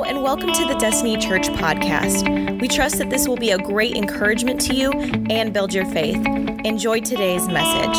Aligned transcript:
And 0.00 0.22
welcome 0.22 0.50
to 0.54 0.64
the 0.64 0.74
Destiny 0.76 1.18
Church 1.18 1.48
podcast. 1.48 2.58
We 2.62 2.66
trust 2.66 2.96
that 2.96 3.10
this 3.10 3.28
will 3.28 3.36
be 3.36 3.50
a 3.50 3.58
great 3.58 3.94
encouragement 3.94 4.58
to 4.62 4.74
you 4.74 4.90
and 4.90 5.52
build 5.52 5.74
your 5.74 5.84
faith. 5.84 6.16
Enjoy 6.64 7.00
today's 7.00 7.46
message. 7.46 7.98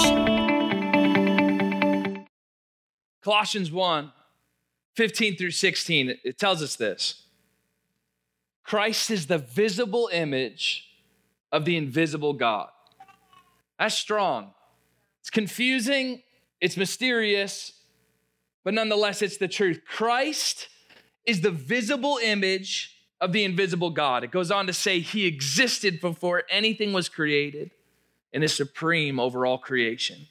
Colossians 3.21 3.71
1 3.71 4.11
15 4.95 5.37
through 5.37 5.51
16, 5.51 6.17
it 6.23 6.39
tells 6.39 6.63
us 6.63 6.75
this 6.75 7.25
Christ 8.63 9.11
is 9.11 9.27
the 9.27 9.37
visible 9.37 10.09
image 10.11 10.89
of 11.51 11.63
the 11.63 11.77
invisible 11.77 12.33
God. 12.33 12.69
That's 13.77 13.93
strong. 13.93 14.55
It's 15.21 15.29
confusing, 15.29 16.23
it's 16.59 16.75
mysterious, 16.75 17.71
but 18.63 18.73
nonetheless, 18.73 19.21
it's 19.21 19.37
the 19.37 19.47
truth. 19.47 19.81
Christ 19.87 20.69
is 21.25 21.41
the 21.41 21.51
visible 21.51 22.19
image 22.21 22.97
of 23.21 23.31
the 23.31 23.43
invisible 23.43 23.89
God. 23.89 24.23
It 24.23 24.31
goes 24.31 24.51
on 24.51 24.67
to 24.67 24.73
say 24.73 24.99
he 24.99 25.25
existed 25.25 26.01
before 26.01 26.43
anything 26.49 26.91
was 26.91 27.07
created 27.07 27.71
and 28.33 28.43
is 28.43 28.53
supreme 28.53 29.19
over 29.19 29.45
all 29.45 29.57
creation. 29.57 30.27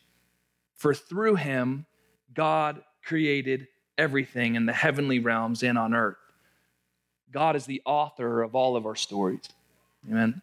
For 0.76 0.94
through 0.94 1.36
him, 1.36 1.86
God 2.34 2.82
created 3.04 3.68
everything 3.96 4.56
in 4.56 4.66
the 4.66 4.72
heavenly 4.72 5.18
realms 5.18 5.62
and 5.62 5.78
on 5.78 5.94
earth. 5.94 6.16
God 7.30 7.56
is 7.56 7.66
the 7.66 7.80
author 7.86 8.42
of 8.42 8.54
all 8.54 8.76
of 8.76 8.84
our 8.84 8.96
stories. 8.96 9.48
Amen. 10.08 10.42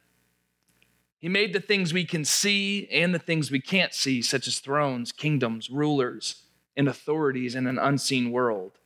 He 1.20 1.30
made 1.30 1.54
the 1.54 1.60
things 1.60 1.94
we 1.94 2.06
can 2.06 2.24
see 2.24 2.88
and 2.90 3.14
the 3.14 3.20
things 3.20 3.52
we 3.52 3.60
can't 3.60 3.94
see, 3.94 4.22
such 4.22 4.48
as 4.48 4.60
thrones, 4.60 5.12
kingdoms, 5.12 5.70
rulers, 5.70 6.44
and 6.78 6.88
authorities 6.88 7.56
in 7.56 7.68
an 7.68 7.78
unseen 7.78 8.32
world. 8.32 8.79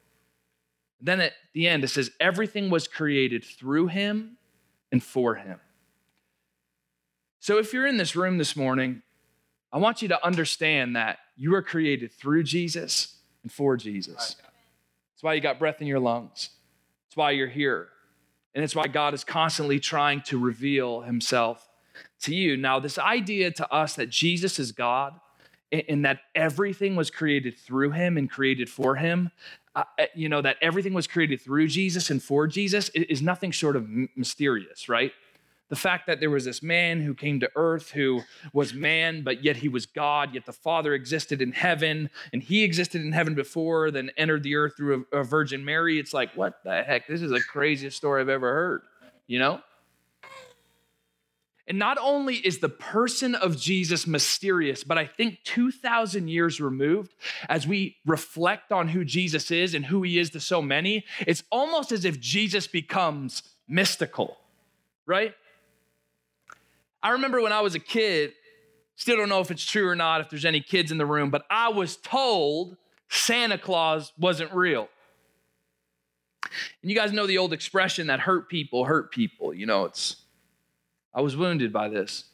Then 1.06 1.20
at 1.20 1.34
the 1.54 1.68
end, 1.68 1.84
it 1.84 1.90
says, 1.90 2.12
everything 2.20 2.70
was 2.70 2.88
created 2.88 3.44
through 3.44 3.88
him 3.88 4.38
and 4.90 5.04
for 5.04 5.36
him. 5.36 5.60
So 7.42 7.58
if 7.58 7.74
you're 7.74 7.86
in 7.86 7.98
this 7.98 8.16
room 8.16 8.38
this 8.38 8.56
morning, 8.56 9.02
I 9.74 9.80
want 9.80 10.02
you 10.02 10.08
to 10.08 10.26
understand 10.26 10.96
that 10.96 11.20
you 11.36 11.52
were 11.52 11.62
created 11.62 12.14
through 12.14 12.44
Jesus 12.44 13.18
and 13.42 13.52
for 13.52 13.76
Jesus. 13.76 14.38
That's 14.38 15.24
why 15.24 15.34
you 15.34 15.42
got 15.42 15.60
breath 15.60 15.82
in 15.82 15.88
your 15.88 16.00
lungs. 16.00 16.52
That's 17.06 17.18
why 17.18 17.32
you're 17.32 17.48
here. 17.50 17.90
And 18.56 18.64
it's 18.64 18.76
why 18.76 18.88
God 18.88 19.14
is 19.14 19.26
constantly 19.26 19.82
trying 19.82 20.22
to 20.22 20.40
reveal 20.40 21.02
himself 21.02 21.68
to 22.22 22.34
you. 22.34 22.56
Now, 22.56 22.80
this 22.80 22.98
idea 22.98 23.52
to 23.52 23.70
us 23.70 23.96
that 23.96 24.10
Jesus 24.10 24.58
is 24.58 24.72
God 24.72 25.20
and 25.74 26.06
that 26.06 26.20
everything 26.36 26.96
was 26.96 27.10
created 27.10 27.58
through 27.58 27.92
him 27.92 28.18
and 28.18 28.30
created 28.30 28.70
for 28.70 28.96
him, 28.96 29.32
uh, 29.76 29.84
uh, 30.00 30.06
you 30.14 30.30
know, 30.30 30.42
that 30.42 30.58
everything 30.62 30.94
was 30.94 31.08
created 31.08 31.42
through 31.42 31.68
Jesus 31.68 32.10
and 32.10 32.22
for 32.22 32.46
Jesus 32.48 32.90
is 32.90 33.22
nothing 33.22 33.52
short 33.52 33.76
of 33.76 33.90
mysterious, 34.16 34.88
right? 34.88 35.12
The 35.70 35.76
fact 35.76 36.06
that 36.06 36.20
there 36.20 36.30
was 36.30 36.46
this 36.46 36.62
man 36.62 37.02
who 37.02 37.16
came 37.16 37.40
to 37.40 37.50
earth 37.56 37.90
who 37.90 38.22
was 38.54 38.76
man, 38.76 39.24
but 39.24 39.44
yet 39.44 39.56
he 39.56 39.70
was 39.70 39.88
God, 39.88 40.36
yet 40.36 40.46
the 40.46 40.54
Father 40.54 40.94
existed 40.94 41.42
in 41.42 41.52
heaven, 41.52 42.12
and 42.32 42.44
he 42.44 42.64
existed 42.64 43.02
in 43.02 43.12
heaven 43.12 43.34
before, 43.34 43.90
then 43.90 44.12
entered 44.16 44.44
the 44.44 44.56
earth 44.56 44.78
through 44.78 45.08
a, 45.12 45.22
a 45.22 45.24
Virgin 45.24 45.66
Mary. 45.66 45.98
It's 45.98 46.14
like, 46.14 46.36
what 46.36 46.60
the 46.64 46.84
heck? 46.84 47.08
This 47.08 47.24
is 47.24 47.32
the 47.32 47.42
craziest 47.42 47.98
story 47.98 48.22
I've 48.22 48.30
ever 48.30 48.54
heard, 48.54 48.82
you 49.26 49.40
know? 49.40 49.62
And 51.68 51.80
not 51.80 51.98
only 52.02 52.36
is 52.36 52.60
the 52.60 52.70
person 52.70 53.36
of 53.36 53.58
Jesus 53.58 54.06
mysterious, 54.06 54.84
but 54.84 54.98
I 54.98 55.06
think 55.06 55.40
2,000 55.46 56.28
years 56.28 56.60
removed, 56.60 57.14
as 57.48 57.66
we 57.66 57.96
reflect 58.06 58.74
on 58.74 58.90
who 58.90 59.06
Jesus 59.06 59.50
is 59.50 59.74
and 59.74 59.86
who 59.86 60.04
he 60.04 60.20
is 60.20 60.30
to 60.32 60.42
so 60.42 60.62
many, 60.62 61.06
it's 61.22 61.44
almost 61.50 61.94
as 61.94 62.04
if 62.04 62.20
Jesus 62.20 62.68
becomes 62.68 63.44
mystical, 63.68 64.38
right? 65.06 65.34
I 67.02 67.12
remember 67.12 67.42
when 67.42 67.54
I 67.54 67.62
was 67.62 67.76
a 67.76 67.80
kid, 67.80 68.34
still 68.96 69.16
don't 69.16 69.30
know 69.30 69.40
if 69.40 69.50
it's 69.50 69.66
true 69.66 69.88
or 69.88 69.96
not, 69.96 70.20
if 70.20 70.30
there's 70.30 70.46
any 70.46 70.62
kids 70.62 70.92
in 70.92 70.98
the 70.98 71.06
room, 71.06 71.30
but 71.30 71.46
I 71.50 71.70
was 71.70 71.96
told 71.96 72.76
Santa 73.08 73.58
Claus 73.58 74.12
wasn't 74.18 74.54
real. 74.54 74.90
And 76.82 76.92
you 76.92 76.96
guys 76.96 77.14
know 77.14 77.26
the 77.26 77.38
old 77.38 77.54
expression 77.54 78.08
that 78.08 78.20
hurt 78.20 78.50
people 78.50 78.86
hurt 78.86 79.12
people. 79.12 79.54
You 79.54 79.66
know, 79.66 79.86
it's 79.86 80.18
I 81.14 81.22
was 81.22 81.38
wounded 81.38 81.72
by 81.72 81.90
this. 81.90 82.26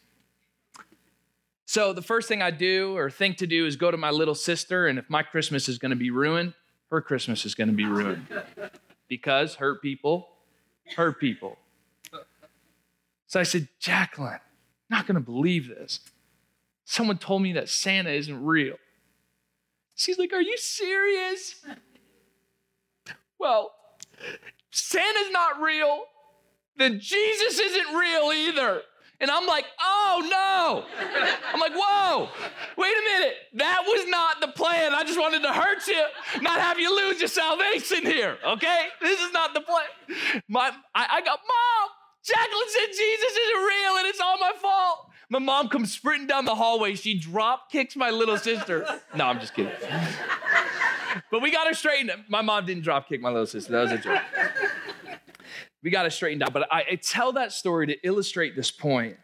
So 1.65 1.93
the 1.93 2.01
first 2.01 2.27
thing 2.27 2.41
I 2.41 2.51
do 2.51 2.97
or 2.97 3.09
think 3.11 3.37
to 3.37 3.47
do 3.47 3.65
is 3.65 3.75
go 3.75 3.91
to 3.91 3.97
my 3.97 4.09
little 4.09 4.35
sister, 4.35 4.87
and 4.87 4.97
if 4.97 5.09
my 5.09 5.21
Christmas 5.21 5.69
is 5.69 5.77
going 5.77 5.91
to 5.91 5.95
be 5.95 6.09
ruined, 6.09 6.53
her 6.89 7.01
Christmas 7.01 7.45
is 7.45 7.53
going 7.53 7.67
to 7.67 7.75
be 7.75 7.85
ruined. 7.85 8.25
because 9.07 9.55
hurt 9.55 9.81
people 9.81 10.29
hurt 10.95 11.19
people. 11.19 11.57
So 13.27 13.39
I 13.39 13.43
said, 13.43 13.67
Jacqueline, 13.79 14.33
I'm 14.33 14.97
not 14.97 15.05
going 15.05 15.15
to 15.15 15.21
believe 15.21 15.67
this. 15.67 15.99
Someone 16.85 17.17
told 17.17 17.43
me 17.43 17.53
that 17.53 17.69
Santa 17.69 18.09
isn't 18.09 18.43
real. 18.43 18.77
She's 19.95 20.17
like, 20.17 20.33
Are 20.33 20.41
you 20.41 20.57
serious? 20.57 21.63
Well, 23.37 23.71
Santa's 24.71 25.31
not 25.31 25.61
real 25.61 26.03
then 26.79 26.99
Jesus 26.99 27.59
isn't 27.59 27.95
real 27.95 28.31
either. 28.31 28.81
And 29.21 29.29
I'm 29.29 29.45
like, 29.45 29.65
oh 29.81 30.25
no. 30.31 30.85
I'm 31.53 31.59
like, 31.59 31.73
whoa, 31.75 32.29
wait 32.77 32.93
a 32.95 33.01
minute. 33.01 33.33
That 33.55 33.83
was 33.85 34.07
not 34.07 34.39
the 34.39 34.47
plan. 34.47 34.93
I 34.93 35.03
just 35.03 35.19
wanted 35.19 35.41
to 35.41 35.51
hurt 35.51 35.85
you, 35.87 36.01
not 36.41 36.61
have 36.61 36.79
you 36.79 36.95
lose 36.95 37.19
your 37.19 37.27
salvation 37.27 38.05
here, 38.05 38.37
okay? 38.45 38.87
This 39.01 39.19
is 39.19 39.33
not 39.33 39.53
the 39.53 39.61
plan. 39.61 40.41
My, 40.47 40.71
I, 40.95 41.07
I 41.11 41.21
go, 41.21 41.31
Mom, 41.31 41.89
Jacqueline 42.23 42.67
said 42.67 42.87
Jesus 42.87 43.37
isn't 43.37 43.63
real 43.63 43.97
and 43.97 44.07
it's 44.07 44.21
all 44.21 44.37
my 44.39 44.53
fault. 44.61 45.09
My 45.29 45.39
mom 45.39 45.67
comes 45.67 45.91
sprinting 45.91 46.27
down 46.27 46.45
the 46.45 46.55
hallway. 46.55 46.95
She 46.95 47.19
drop 47.19 47.69
kicks 47.71 47.95
my 47.95 48.09
little 48.09 48.37
sister. 48.37 48.87
No, 49.15 49.25
I'm 49.25 49.39
just 49.39 49.53
kidding. 49.53 49.71
but 51.29 51.41
we 51.41 51.51
got 51.51 51.67
her 51.67 51.73
straightened. 51.73 52.11
My 52.29 52.41
mom 52.41 52.65
didn't 52.65 52.83
drop 52.83 53.09
kick 53.09 53.21
my 53.21 53.29
little 53.29 53.45
sister. 53.45 53.73
That 53.73 53.81
was 53.81 53.91
a 53.91 53.97
joke 53.97 54.21
we 55.83 55.89
got 55.89 56.03
to 56.03 56.11
straighten 56.11 56.41
out. 56.43 56.53
But 56.53 56.71
I, 56.71 56.83
I, 56.91 56.95
tell 56.95 57.33
that 57.33 57.51
story 57.51 57.87
to 57.87 57.97
illustrate 58.03 58.55
this 58.55 58.71
point 58.71 59.17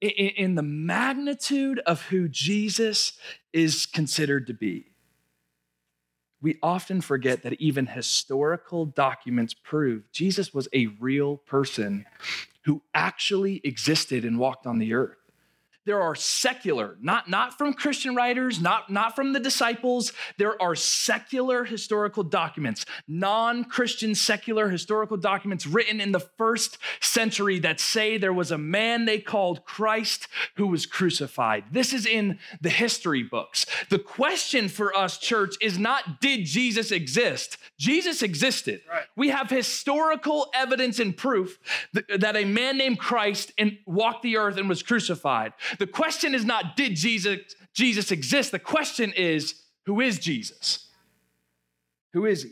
in, 0.00 0.10
in 0.10 0.54
the 0.54 0.62
magnitude 0.62 1.80
of 1.86 2.02
who 2.02 2.28
Jesus 2.28 3.18
is 3.52 3.86
considered 3.86 4.46
to 4.46 4.54
be. 4.54 4.86
We 6.42 6.58
often 6.62 7.02
forget 7.02 7.42
that 7.42 7.60
even 7.60 7.86
historical 7.86 8.86
documents 8.86 9.52
prove 9.52 10.10
Jesus 10.10 10.54
was 10.54 10.68
a 10.72 10.86
real 10.98 11.36
person 11.36 12.06
who 12.64 12.82
actually 12.94 13.60
existed 13.62 14.24
and 14.24 14.38
walked 14.38 14.66
on 14.66 14.78
the 14.78 14.94
earth 14.94 15.19
there 15.90 16.00
are 16.00 16.14
secular, 16.14 16.96
not, 17.02 17.28
not 17.28 17.58
from 17.58 17.72
Christian 17.72 18.14
writers, 18.14 18.60
not, 18.60 18.90
not 18.90 19.16
from 19.16 19.32
the 19.32 19.40
disciples, 19.40 20.12
there 20.38 20.62
are 20.62 20.76
secular 20.76 21.64
historical 21.64 22.22
documents, 22.22 22.86
non 23.08 23.64
Christian 23.64 24.14
secular 24.14 24.68
historical 24.68 25.16
documents 25.16 25.66
written 25.66 26.00
in 26.00 26.12
the 26.12 26.20
first 26.20 26.78
century 27.00 27.58
that 27.58 27.80
say 27.80 28.18
there 28.18 28.32
was 28.32 28.52
a 28.52 28.56
man 28.56 29.04
they 29.04 29.18
called 29.18 29.64
Christ 29.64 30.28
who 30.54 30.68
was 30.68 30.86
crucified. 30.86 31.64
This 31.72 31.92
is 31.92 32.06
in 32.06 32.38
the 32.60 32.70
history 32.70 33.24
books. 33.24 33.66
The 33.88 33.98
question 33.98 34.68
for 34.68 34.96
us, 34.96 35.18
church, 35.18 35.56
is 35.60 35.76
not 35.76 36.20
did 36.20 36.44
Jesus 36.44 36.92
exist? 36.92 37.58
Jesus 37.80 38.22
existed. 38.22 38.82
Right. 38.88 39.06
We 39.16 39.30
have 39.30 39.50
historical 39.50 40.52
evidence 40.54 41.00
and 41.00 41.16
proof 41.16 41.58
that 41.92 42.36
a 42.36 42.44
man 42.44 42.78
named 42.78 43.00
Christ 43.00 43.50
walked 43.86 44.22
the 44.22 44.36
earth 44.36 44.56
and 44.56 44.68
was 44.68 44.84
crucified. 44.84 45.52
The 45.80 45.86
question 45.86 46.34
is 46.34 46.44
not, 46.44 46.76
did 46.76 46.94
Jesus, 46.94 47.38
Jesus 47.72 48.12
exist? 48.12 48.52
The 48.52 48.58
question 48.58 49.14
is, 49.16 49.54
who 49.86 50.02
is 50.02 50.18
Jesus? 50.18 50.88
Who 52.12 52.26
is 52.26 52.42
he? 52.42 52.50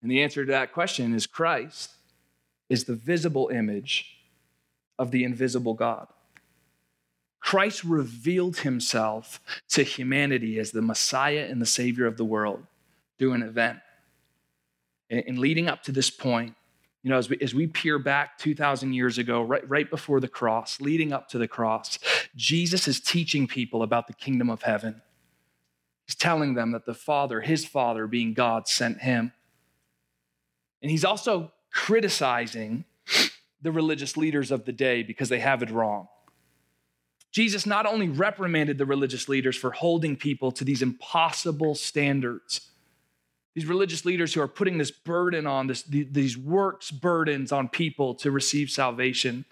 And 0.00 0.08
the 0.08 0.22
answer 0.22 0.46
to 0.46 0.52
that 0.52 0.72
question 0.72 1.12
is 1.12 1.26
Christ 1.26 1.90
is 2.68 2.84
the 2.84 2.94
visible 2.94 3.48
image 3.48 4.16
of 4.96 5.10
the 5.10 5.24
invisible 5.24 5.74
God. 5.74 6.06
Christ 7.40 7.82
revealed 7.82 8.58
himself 8.58 9.40
to 9.70 9.82
humanity 9.82 10.60
as 10.60 10.70
the 10.70 10.82
Messiah 10.82 11.48
and 11.50 11.60
the 11.60 11.66
Savior 11.66 12.06
of 12.06 12.16
the 12.16 12.24
world 12.24 12.62
through 13.18 13.32
an 13.32 13.42
event. 13.42 13.80
And 15.10 15.36
leading 15.40 15.66
up 15.66 15.82
to 15.84 15.92
this 15.92 16.10
point, 16.10 16.54
you 17.02 17.10
know, 17.10 17.18
as 17.18 17.28
we, 17.28 17.38
as 17.40 17.54
we 17.54 17.66
peer 17.66 17.98
back 17.98 18.38
2,000 18.38 18.92
years 18.92 19.18
ago, 19.18 19.42
right, 19.42 19.68
right 19.68 19.88
before 19.88 20.20
the 20.20 20.28
cross, 20.28 20.80
leading 20.80 21.12
up 21.12 21.28
to 21.28 21.38
the 21.38 21.48
cross, 21.48 21.98
Jesus 22.34 22.88
is 22.88 23.00
teaching 23.00 23.46
people 23.46 23.82
about 23.82 24.08
the 24.08 24.12
kingdom 24.12 24.50
of 24.50 24.62
heaven. 24.62 25.00
He's 26.06 26.16
telling 26.16 26.54
them 26.54 26.72
that 26.72 26.86
the 26.86 26.94
Father, 26.94 27.40
his 27.40 27.64
Father, 27.64 28.06
being 28.06 28.34
God, 28.34 28.66
sent 28.66 29.00
him. 29.00 29.32
And 30.82 30.90
he's 30.90 31.04
also 31.04 31.52
criticizing 31.70 32.84
the 33.62 33.72
religious 33.72 34.16
leaders 34.16 34.50
of 34.50 34.64
the 34.64 34.72
day 34.72 35.02
because 35.02 35.28
they 35.28 35.40
have 35.40 35.62
it 35.62 35.70
wrong. 35.70 36.08
Jesus 37.30 37.66
not 37.66 37.86
only 37.86 38.08
reprimanded 38.08 38.78
the 38.78 38.86
religious 38.86 39.28
leaders 39.28 39.56
for 39.56 39.70
holding 39.70 40.16
people 40.16 40.50
to 40.52 40.64
these 40.64 40.82
impossible 40.82 41.74
standards, 41.74 42.70
These 43.58 43.66
religious 43.66 44.04
leaders 44.04 44.32
who 44.32 44.40
are 44.40 44.46
putting 44.46 44.78
this 44.78 44.92
burden 44.92 45.44
on, 45.44 45.66
this, 45.66 45.82
these 45.82 46.38
works 46.38 46.92
burdens 46.92 47.50
on 47.50 47.68
people 47.68 48.14
to 48.14 48.30
receive 48.30 48.70
salvation. 48.70 49.46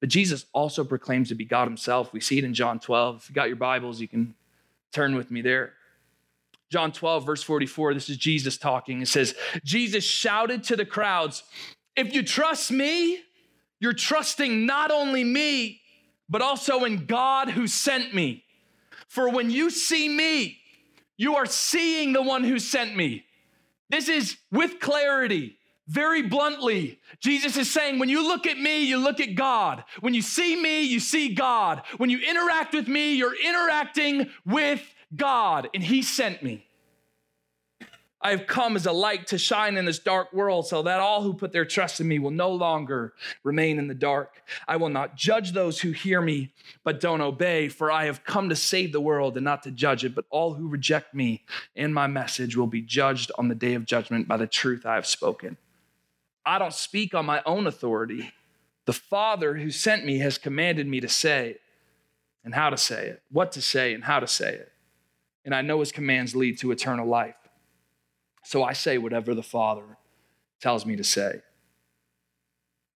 But 0.00 0.10
Jesus 0.10 0.44
also 0.52 0.84
proclaims 0.84 1.30
to 1.30 1.34
be 1.34 1.46
God 1.46 1.66
himself. 1.66 2.12
We 2.12 2.20
see 2.20 2.36
it 2.36 2.44
in 2.44 2.52
John 2.52 2.78
12. 2.78 3.22
If 3.22 3.28
you 3.30 3.34
got 3.34 3.48
your 3.48 3.56
Bibles, 3.56 4.02
you 4.02 4.06
can 4.06 4.34
turn 4.92 5.14
with 5.14 5.30
me 5.30 5.40
there. 5.40 5.72
John 6.68 6.92
12, 6.92 7.24
verse 7.24 7.42
44, 7.42 7.94
this 7.94 8.10
is 8.10 8.18
Jesus 8.18 8.58
talking. 8.58 9.00
It 9.00 9.08
says, 9.08 9.34
Jesus 9.64 10.04
shouted 10.04 10.62
to 10.64 10.76
the 10.76 10.84
crowds, 10.84 11.44
If 11.96 12.12
you 12.12 12.22
trust 12.22 12.70
me, 12.70 13.20
you're 13.80 13.94
trusting 13.94 14.66
not 14.66 14.90
only 14.90 15.24
me, 15.24 15.80
but 16.28 16.42
also 16.42 16.84
in 16.84 17.06
God 17.06 17.48
who 17.48 17.66
sent 17.66 18.14
me. 18.14 18.44
For 19.08 19.30
when 19.30 19.50
you 19.50 19.70
see 19.70 20.06
me, 20.06 20.58
you 21.22 21.36
are 21.36 21.46
seeing 21.46 22.12
the 22.12 22.22
one 22.22 22.44
who 22.44 22.58
sent 22.58 22.96
me. 22.96 23.24
This 23.88 24.08
is 24.08 24.36
with 24.50 24.80
clarity. 24.80 25.56
Very 25.88 26.22
bluntly, 26.22 27.00
Jesus 27.20 27.56
is 27.56 27.70
saying, 27.70 27.98
when 27.98 28.08
you 28.08 28.26
look 28.26 28.46
at 28.46 28.58
me, 28.58 28.84
you 28.84 28.98
look 28.98 29.20
at 29.20 29.34
God. 29.34 29.84
When 30.00 30.14
you 30.14 30.22
see 30.22 30.60
me, 30.60 30.82
you 30.82 31.00
see 31.00 31.34
God. 31.34 31.82
When 31.96 32.08
you 32.08 32.18
interact 32.18 32.72
with 32.72 32.88
me, 32.88 33.14
you're 33.14 33.34
interacting 33.34 34.30
with 34.46 34.82
God, 35.14 35.68
and 35.74 35.82
He 35.82 36.02
sent 36.02 36.42
me. 36.42 36.64
I 38.24 38.30
have 38.30 38.46
come 38.46 38.76
as 38.76 38.86
a 38.86 38.92
light 38.92 39.26
to 39.28 39.38
shine 39.38 39.76
in 39.76 39.84
this 39.84 39.98
dark 39.98 40.32
world 40.32 40.66
so 40.66 40.82
that 40.82 41.00
all 41.00 41.22
who 41.22 41.34
put 41.34 41.52
their 41.52 41.64
trust 41.64 42.00
in 42.00 42.06
me 42.06 42.20
will 42.20 42.30
no 42.30 42.50
longer 42.50 43.14
remain 43.42 43.78
in 43.78 43.88
the 43.88 43.94
dark. 43.94 44.42
I 44.68 44.76
will 44.76 44.90
not 44.90 45.16
judge 45.16 45.52
those 45.52 45.80
who 45.80 45.90
hear 45.90 46.20
me 46.20 46.52
but 46.84 47.00
don't 47.00 47.20
obey, 47.20 47.68
for 47.68 47.90
I 47.90 48.04
have 48.04 48.24
come 48.24 48.48
to 48.48 48.56
save 48.56 48.92
the 48.92 49.00
world 49.00 49.36
and 49.36 49.44
not 49.44 49.64
to 49.64 49.72
judge 49.72 50.04
it. 50.04 50.14
But 50.14 50.26
all 50.30 50.54
who 50.54 50.68
reject 50.68 51.14
me 51.14 51.42
and 51.74 51.92
my 51.92 52.06
message 52.06 52.56
will 52.56 52.68
be 52.68 52.80
judged 52.80 53.32
on 53.36 53.48
the 53.48 53.56
day 53.56 53.74
of 53.74 53.86
judgment 53.86 54.28
by 54.28 54.36
the 54.36 54.46
truth 54.46 54.86
I 54.86 54.94
have 54.94 55.06
spoken. 55.06 55.56
I 56.46 56.58
don't 56.58 56.74
speak 56.74 57.14
on 57.14 57.26
my 57.26 57.42
own 57.44 57.66
authority. 57.66 58.32
The 58.84 58.92
Father 58.92 59.56
who 59.56 59.70
sent 59.70 60.04
me 60.04 60.18
has 60.18 60.38
commanded 60.38 60.86
me 60.86 61.00
to 61.00 61.08
say 61.08 61.56
and 62.44 62.54
how 62.54 62.70
to 62.70 62.76
say 62.76 63.06
it, 63.06 63.22
what 63.30 63.52
to 63.52 63.62
say 63.62 63.94
and 63.94 64.04
how 64.04 64.20
to 64.20 64.26
say 64.26 64.54
it. 64.54 64.72
And 65.44 65.54
I 65.54 65.62
know 65.62 65.80
his 65.80 65.90
commands 65.90 66.36
lead 66.36 66.58
to 66.58 66.70
eternal 66.70 67.06
life. 67.06 67.34
So 68.42 68.62
I 68.62 68.72
say 68.72 68.98
whatever 68.98 69.34
the 69.34 69.42
Father 69.42 69.96
tells 70.60 70.84
me 70.86 70.96
to 70.96 71.04
say. 71.04 71.40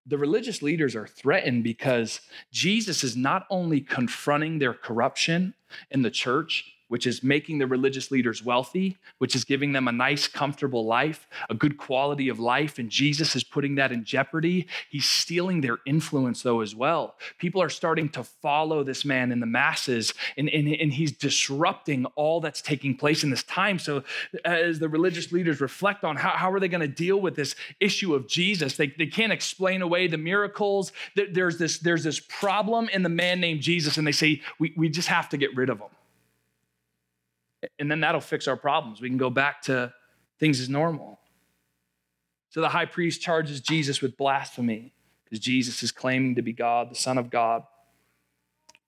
The 0.07 0.19
religious 0.19 0.63
leaders 0.63 0.95
are 0.95 1.07
threatened 1.07 1.65
because 1.65 2.21
Jesus 2.53 3.03
is 3.03 3.17
not 3.17 3.47
only 3.51 3.81
confronting 3.81 4.59
their 4.59 4.75
corruption 4.75 5.55
in 5.91 6.03
the 6.03 6.11
church, 6.11 6.76
which 6.89 7.07
is 7.07 7.23
making 7.23 7.59
the 7.59 7.67
religious 7.67 8.11
leaders 8.11 8.45
wealthy, 8.45 8.97
which 9.19 9.35
is 9.35 9.45
giving 9.45 9.73
them 9.73 9.89
a 9.89 9.93
nice, 9.93 10.29
comfortable 10.29 10.87
life, 10.87 11.27
a 11.51 11.55
good 11.55 11.77
quality 11.77 12.29
of 12.29 12.39
life, 12.39 12.79
and 12.79 12.91
Jesus 12.91 13.35
is 13.35 13.43
putting 13.43 13.75
that 13.77 13.93
in 13.93 14.05
jeopardy. 14.05 14.67
He's 14.89 15.05
stealing 15.05 15.61
their 15.61 15.79
influence, 15.87 16.43
though, 16.43 16.61
as 16.61 16.75
well. 16.75 17.17
People 17.39 17.61
are 17.61 17.69
starting 17.69 18.09
to 18.11 18.23
follow 18.23 18.85
this 18.85 19.05
man 19.05 19.33
in 19.33 19.41
the 19.41 19.47
masses, 19.47 20.15
and, 20.37 20.49
and, 20.49 20.69
and 20.69 20.93
he's 20.93 21.13
disrupting 21.13 22.07
all 22.15 22.41
that's 22.41 22.63
taking 22.63 22.97
place 22.97 23.25
in 23.25 23.31
this 23.31 23.43
time. 23.43 23.79
So, 23.79 24.05
as 24.45 24.79
the 24.79 24.89
religious 24.89 25.33
leaders 25.33 25.61
reflect 25.61 26.05
on 26.05 26.17
how, 26.17 26.31
how 26.31 26.53
are 26.53 26.61
they 26.61 26.69
going 26.69 26.81
to 26.81 26.89
deal 26.89 27.21
with 27.21 27.35
this 27.35 27.57
issue 27.81 28.15
of 28.15 28.29
Jesus, 28.29 28.77
they, 28.77 28.89
they 28.89 29.07
can't 29.07 29.33
explain 29.33 29.83
away 29.83 30.07
the 30.07 30.19
miracles. 30.19 30.93
There's 31.15 31.59
this, 31.59 31.79
there's 31.79 32.05
this 32.05 32.21
problem 32.21 32.89
in 32.91 33.03
the 33.03 33.09
man 33.09 33.41
named 33.41 33.61
Jesus, 33.61 33.97
and 33.97 34.07
they 34.07 34.13
say, 34.13 34.43
we, 34.59 34.73
we 34.77 34.89
just 34.89 35.09
have 35.09 35.29
to 35.31 35.37
get 35.37 35.55
rid 35.57 35.71
of 35.71 35.81
him 35.81 35.89
and 37.79 37.91
then 37.91 38.01
that'll 38.01 38.21
fix 38.21 38.49
our 38.49 38.57
problems. 38.57 39.01
We 39.01 39.09
can 39.09 39.19
go 39.19 39.31
back 39.31 39.63
to 39.63 39.93
things 40.39 40.61
as 40.61 40.69
normal. 40.69 41.19
So 42.51 42.61
the 42.61 42.69
high 42.69 42.87
priest 42.87 43.21
charges 43.21 43.61
Jesus 43.61 44.01
with 44.01 44.17
blasphemy 44.17 44.93
because 45.25 45.41
Jesus 45.41 45.83
is 45.83 45.93
claiming 45.93 46.37
to 46.37 46.43
be 46.43 46.53
God, 46.53 46.91
the 46.91 46.95
Son 46.95 47.19
of 47.19 47.31
God. 47.31 47.65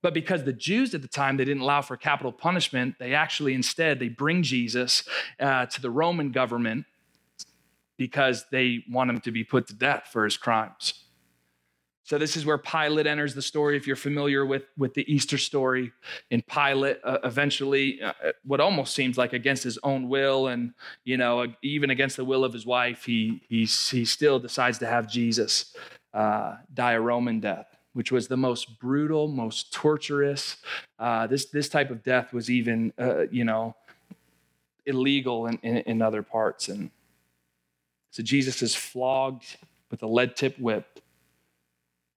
But 0.01 0.15
because 0.15 0.45
the 0.45 0.53
Jews 0.53 0.95
at 0.95 1.03
the 1.03 1.09
time 1.09 1.37
they 1.37 1.45
didn't 1.45 1.63
allow 1.63 1.83
for 1.83 1.97
capital 1.97 2.31
punishment, 2.31 2.95
they 3.01 3.15
actually 3.15 3.55
instead 3.55 3.99
they 3.99 4.09
bring 4.09 4.43
Jesus 4.43 5.03
uh, 5.41 5.67
to 5.67 5.83
the 5.83 5.91
Roman 5.91 6.31
government 6.31 6.87
because 7.97 8.45
they 8.53 8.85
want 8.89 9.11
him 9.11 9.21
to 9.21 9.33
be 9.33 9.43
put 9.43 9.67
to 9.67 9.75
death 9.75 10.09
for 10.13 10.25
his 10.25 10.37
crimes. 10.37 11.05
So 12.09 12.17
this 12.17 12.39
is 12.39 12.47
where 12.47 12.57
Pilate 12.57 13.07
enters 13.07 13.35
the 13.35 13.43
story. 13.43 13.77
If 13.77 13.87
you're 13.87 13.95
familiar 13.95 14.47
with, 14.47 14.63
with 14.79 14.95
the 14.95 15.05
Easter 15.13 15.37
story, 15.37 15.93
in 16.31 16.41
Pilate, 16.41 16.97
uh, 17.05 17.19
eventually, 17.23 18.01
uh, 18.01 18.13
what 18.45 18.61
almost 18.61 18.95
seems 18.95 19.19
like 19.19 19.35
against 19.35 19.63
his 19.63 19.79
own 19.83 20.09
will, 20.09 20.47
and 20.47 20.73
you 21.05 21.19
know, 21.19 21.53
even 21.61 21.91
against 21.91 22.17
the 22.17 22.25
will 22.25 22.45
of 22.45 22.55
his 22.55 22.65
wife, 22.65 23.05
he 23.05 23.43
he 23.51 23.67
he 23.67 24.07
still 24.07 24.39
decides 24.39 24.79
to 24.79 24.87
have 24.87 25.07
Jesus 25.07 25.77
uh, 26.15 26.57
die 26.73 26.93
a 26.93 27.01
Roman 27.01 27.41
death, 27.41 27.77
which 27.93 28.11
was 28.11 28.27
the 28.27 28.39
most 28.39 28.81
brutal, 28.81 29.29
most 29.29 29.71
torturous. 29.71 30.57
Uh, 30.99 31.27
this 31.27 31.45
this 31.51 31.69
type 31.69 31.91
of 31.91 32.03
death 32.03 32.33
was 32.33 32.49
even 32.49 32.91
uh, 32.99 33.27
you 33.31 33.45
know 33.45 33.77
illegal 34.87 35.47
in, 35.47 35.59
in, 35.59 35.77
in 35.77 36.01
other 36.01 36.23
parts, 36.23 36.71
and 36.71 36.91
so 38.13 38.23
Jesus 38.23 38.63
is 38.63 38.75
flogged 38.75 39.59
with 39.91 40.03
a 40.03 40.07
lead 40.07 40.37
tip 40.37 40.59
whip 40.59 41.01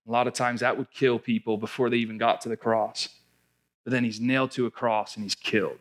a 0.08 0.12
lot 0.12 0.28
of 0.28 0.34
times 0.34 0.62
that 0.62 0.78
would 0.78 0.92
kill 0.92 1.20
people 1.20 1.58
before 1.58 1.90
they 1.90 1.98
even 1.98 2.18
got 2.18 2.42
to 2.42 2.50
the 2.50 2.58
cross. 2.58 3.10
But 3.84 3.92
then 3.92 4.04
he's 4.04 4.20
nailed 4.20 4.52
to 4.52 4.66
a 4.66 4.72
cross 4.72 5.16
and 5.16 5.24
he's 5.24 5.36
killed. 5.36 5.78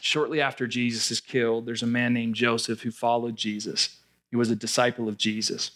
Shortly 0.00 0.40
after 0.40 0.66
Jesus 0.66 1.10
is 1.10 1.20
killed, 1.20 1.66
there's 1.66 1.82
a 1.82 1.86
man 1.86 2.14
named 2.14 2.34
Joseph 2.34 2.82
who 2.82 2.90
followed 2.90 3.36
Jesus. 3.36 3.98
He 4.30 4.36
was 4.36 4.50
a 4.50 4.56
disciple 4.56 5.08
of 5.08 5.18
Jesus. 5.18 5.72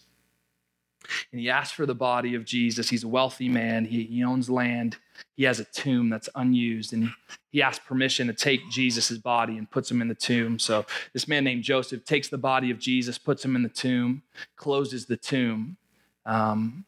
And 1.31 1.39
he 1.39 1.49
asked 1.49 1.75
for 1.75 1.85
the 1.85 1.93
body 1.93 2.33
of 2.33 2.45
Jesus. 2.45 2.89
He's 2.89 3.03
a 3.03 3.07
wealthy 3.07 3.49
man, 3.49 3.85
he, 3.85 4.03
he 4.03 4.23
owns 4.23 4.49
land. 4.49 4.97
He 5.35 5.43
has 5.43 5.59
a 5.59 5.65
tomb 5.65 6.09
that's 6.09 6.29
unused, 6.35 6.91
and 6.93 7.09
he 7.51 7.61
asked 7.61 7.85
permission 7.85 8.27
to 8.27 8.33
take 8.33 8.69
Jesus' 8.71 9.17
body 9.17 9.57
and 9.57 9.69
puts 9.69 9.89
him 9.89 10.01
in 10.01 10.07
the 10.07 10.15
tomb. 10.15 10.59
So, 10.59 10.85
this 11.13 11.27
man 11.27 11.43
named 11.43 11.63
Joseph 11.63 12.03
takes 12.03 12.27
the 12.27 12.37
body 12.37 12.71
of 12.71 12.79
Jesus, 12.79 13.17
puts 13.17 13.43
him 13.45 13.55
in 13.55 13.63
the 13.63 13.69
tomb, 13.69 14.23
closes 14.55 15.05
the 15.05 15.17
tomb, 15.17 15.77
um, 16.25 16.85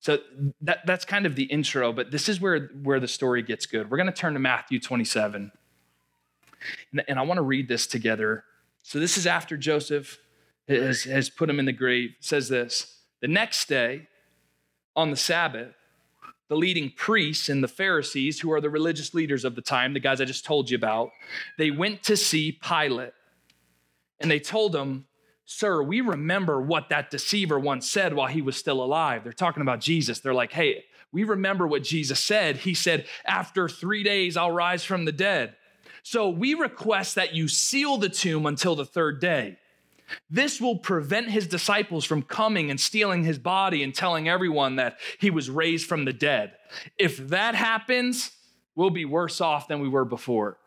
so 0.00 0.18
that, 0.62 0.86
that's 0.86 1.04
kind 1.04 1.26
of 1.26 1.34
the 1.34 1.44
intro, 1.44 1.92
but 1.92 2.10
this 2.10 2.28
is 2.28 2.40
where, 2.40 2.70
where 2.82 3.00
the 3.00 3.08
story 3.08 3.42
gets 3.42 3.66
good. 3.66 3.90
We're 3.90 3.96
going 3.96 4.06
to 4.06 4.12
turn 4.12 4.34
to 4.34 4.38
Matthew 4.38 4.78
27. 4.78 5.50
And, 6.92 7.04
and 7.08 7.18
I 7.18 7.22
want 7.22 7.38
to 7.38 7.42
read 7.42 7.68
this 7.68 7.86
together. 7.86 8.44
So 8.82 9.00
this 9.00 9.18
is 9.18 9.26
after 9.26 9.56
Joseph 9.56 10.18
has, 10.68 11.02
has 11.04 11.30
put 11.30 11.50
him 11.50 11.58
in 11.58 11.66
the 11.66 11.72
grave. 11.72 12.10
It 12.18 12.24
says 12.24 12.48
this 12.48 13.00
The 13.20 13.28
next 13.28 13.68
day, 13.68 14.08
on 14.94 15.10
the 15.10 15.16
Sabbath, 15.16 15.74
the 16.48 16.56
leading 16.56 16.90
priests 16.90 17.48
and 17.48 17.62
the 17.62 17.68
Pharisees, 17.68 18.40
who 18.40 18.52
are 18.52 18.60
the 18.60 18.70
religious 18.70 19.14
leaders 19.14 19.44
of 19.44 19.54
the 19.54 19.62
time, 19.62 19.92
the 19.92 20.00
guys 20.00 20.20
I 20.20 20.24
just 20.24 20.44
told 20.44 20.70
you 20.70 20.76
about, 20.76 21.10
they 21.58 21.70
went 21.70 22.02
to 22.04 22.16
see 22.16 22.52
Pilate. 22.52 23.12
And 24.20 24.30
they 24.30 24.40
told 24.40 24.74
him, 24.74 25.06
Sir, 25.50 25.82
we 25.82 26.02
remember 26.02 26.60
what 26.60 26.90
that 26.90 27.10
deceiver 27.10 27.58
once 27.58 27.88
said 27.88 28.12
while 28.12 28.26
he 28.26 28.42
was 28.42 28.54
still 28.54 28.84
alive. 28.84 29.24
They're 29.24 29.32
talking 29.32 29.62
about 29.62 29.80
Jesus. 29.80 30.20
They're 30.20 30.34
like, 30.34 30.52
hey, 30.52 30.84
we 31.10 31.24
remember 31.24 31.66
what 31.66 31.82
Jesus 31.82 32.20
said. 32.20 32.58
He 32.58 32.74
said, 32.74 33.06
After 33.24 33.66
three 33.66 34.02
days, 34.02 34.36
I'll 34.36 34.50
rise 34.50 34.84
from 34.84 35.06
the 35.06 35.10
dead. 35.10 35.56
So 36.02 36.28
we 36.28 36.52
request 36.52 37.14
that 37.14 37.34
you 37.34 37.48
seal 37.48 37.96
the 37.96 38.10
tomb 38.10 38.44
until 38.44 38.76
the 38.76 38.84
third 38.84 39.22
day. 39.22 39.56
This 40.28 40.60
will 40.60 40.76
prevent 40.76 41.30
his 41.30 41.46
disciples 41.46 42.04
from 42.04 42.24
coming 42.24 42.70
and 42.70 42.78
stealing 42.78 43.24
his 43.24 43.38
body 43.38 43.82
and 43.82 43.94
telling 43.94 44.28
everyone 44.28 44.76
that 44.76 44.98
he 45.18 45.30
was 45.30 45.48
raised 45.48 45.86
from 45.86 46.04
the 46.04 46.12
dead. 46.12 46.52
If 46.98 47.16
that 47.28 47.54
happens, 47.54 48.32
we'll 48.74 48.90
be 48.90 49.06
worse 49.06 49.40
off 49.40 49.66
than 49.66 49.80
we 49.80 49.88
were 49.88 50.04
before. 50.04 50.58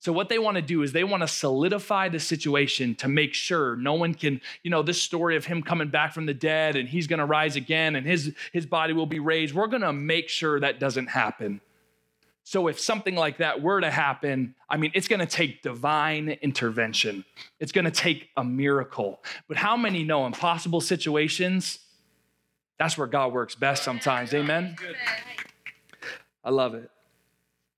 So, 0.00 0.14
what 0.14 0.30
they 0.30 0.38
want 0.38 0.54
to 0.54 0.62
do 0.62 0.82
is 0.82 0.92
they 0.92 1.04
want 1.04 1.22
to 1.22 1.28
solidify 1.28 2.08
the 2.08 2.18
situation 2.18 2.94
to 2.96 3.08
make 3.08 3.34
sure 3.34 3.76
no 3.76 3.92
one 3.92 4.14
can, 4.14 4.40
you 4.62 4.70
know, 4.70 4.82
this 4.82 5.00
story 5.00 5.36
of 5.36 5.44
him 5.44 5.62
coming 5.62 5.88
back 5.88 6.14
from 6.14 6.24
the 6.24 6.32
dead 6.32 6.74
and 6.74 6.88
he's 6.88 7.06
going 7.06 7.18
to 7.18 7.26
rise 7.26 7.54
again 7.54 7.94
and 7.94 8.06
his, 8.06 8.34
his 8.50 8.64
body 8.64 8.94
will 8.94 9.04
be 9.04 9.18
raised. 9.18 9.54
We're 9.54 9.66
going 9.66 9.82
to 9.82 9.92
make 9.92 10.30
sure 10.30 10.58
that 10.58 10.80
doesn't 10.80 11.08
happen. 11.08 11.60
So, 12.44 12.66
if 12.68 12.80
something 12.80 13.14
like 13.14 13.36
that 13.38 13.60
were 13.60 13.78
to 13.78 13.90
happen, 13.90 14.54
I 14.70 14.78
mean, 14.78 14.90
it's 14.94 15.06
going 15.06 15.20
to 15.20 15.26
take 15.26 15.62
divine 15.62 16.30
intervention, 16.40 17.26
it's 17.58 17.72
going 17.72 17.84
to 17.84 17.90
take 17.90 18.30
a 18.38 18.42
miracle. 18.42 19.22
But 19.48 19.58
how 19.58 19.76
many 19.76 20.02
know 20.02 20.24
impossible 20.24 20.80
situations? 20.80 21.78
That's 22.78 22.96
where 22.96 23.06
God 23.06 23.34
works 23.34 23.54
best 23.54 23.84
sometimes. 23.84 24.32
Amen? 24.32 24.76
I 26.42 26.48
love 26.48 26.74
it. 26.74 26.90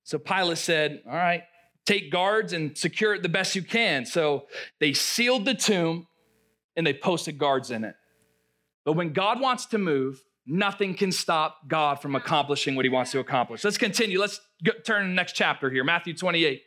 So 0.05 0.19
Pilate 0.19 0.59
said, 0.59 1.02
All 1.05 1.17
right, 1.17 1.43
take 1.87 2.11
guards 2.11 2.53
and 2.53 2.77
secure 2.77 3.15
it 3.15 3.23
the 3.23 3.29
best 3.29 3.55
you 3.57 3.62
can. 3.62 4.07
So 4.07 4.47
they 4.81 4.93
sealed 4.93 5.45
the 5.45 5.55
tomb 5.55 6.07
and 6.77 6.87
they 6.87 6.95
posted 6.95 7.39
guards 7.39 7.71
in 7.71 7.85
it. 7.85 7.95
But 8.85 8.95
when 8.95 9.12
God 9.12 9.41
wants 9.41 9.67
to 9.67 9.79
move, 9.79 10.23
nothing 10.47 10.95
can 10.95 11.12
stop 11.12 11.69
God 11.69 12.01
from 12.01 12.15
accomplishing 12.15 12.75
what 12.75 12.85
he 12.85 12.89
wants 12.89 13.12
to 13.12 13.21
accomplish. 13.21 13.65
Let's 13.65 13.79
continue. 13.79 14.21
Let's 14.21 14.41
go, 14.65 14.73
turn 14.85 15.03
to 15.03 15.09
the 15.09 15.15
next 15.15 15.35
chapter 15.35 15.71
here, 15.71 15.85
Matthew 15.85 16.15
28. 16.15 16.62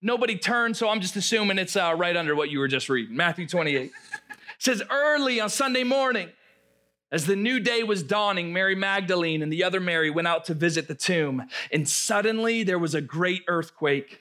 Nobody 0.00 0.36
turned, 0.36 0.76
so 0.76 0.88
I'm 0.88 1.00
just 1.00 1.16
assuming 1.16 1.58
it's 1.58 1.76
uh, 1.76 1.94
right 1.96 2.16
under 2.16 2.34
what 2.34 2.50
you 2.50 2.58
were 2.58 2.68
just 2.68 2.88
reading. 2.88 3.16
Matthew 3.16 3.46
28 3.46 3.82
it 3.82 3.92
says, 4.58 4.82
Early 4.90 5.40
on 5.40 5.48
Sunday 5.48 5.84
morning, 5.84 6.28
as 7.12 7.26
the 7.26 7.36
new 7.36 7.60
day 7.60 7.82
was 7.82 8.02
dawning, 8.02 8.54
Mary 8.54 8.74
Magdalene 8.74 9.42
and 9.42 9.52
the 9.52 9.62
other 9.62 9.80
Mary 9.80 10.10
went 10.10 10.26
out 10.26 10.46
to 10.46 10.54
visit 10.54 10.88
the 10.88 10.94
tomb, 10.94 11.46
and 11.70 11.86
suddenly 11.86 12.62
there 12.62 12.78
was 12.78 12.94
a 12.94 13.02
great 13.02 13.42
earthquake. 13.46 14.18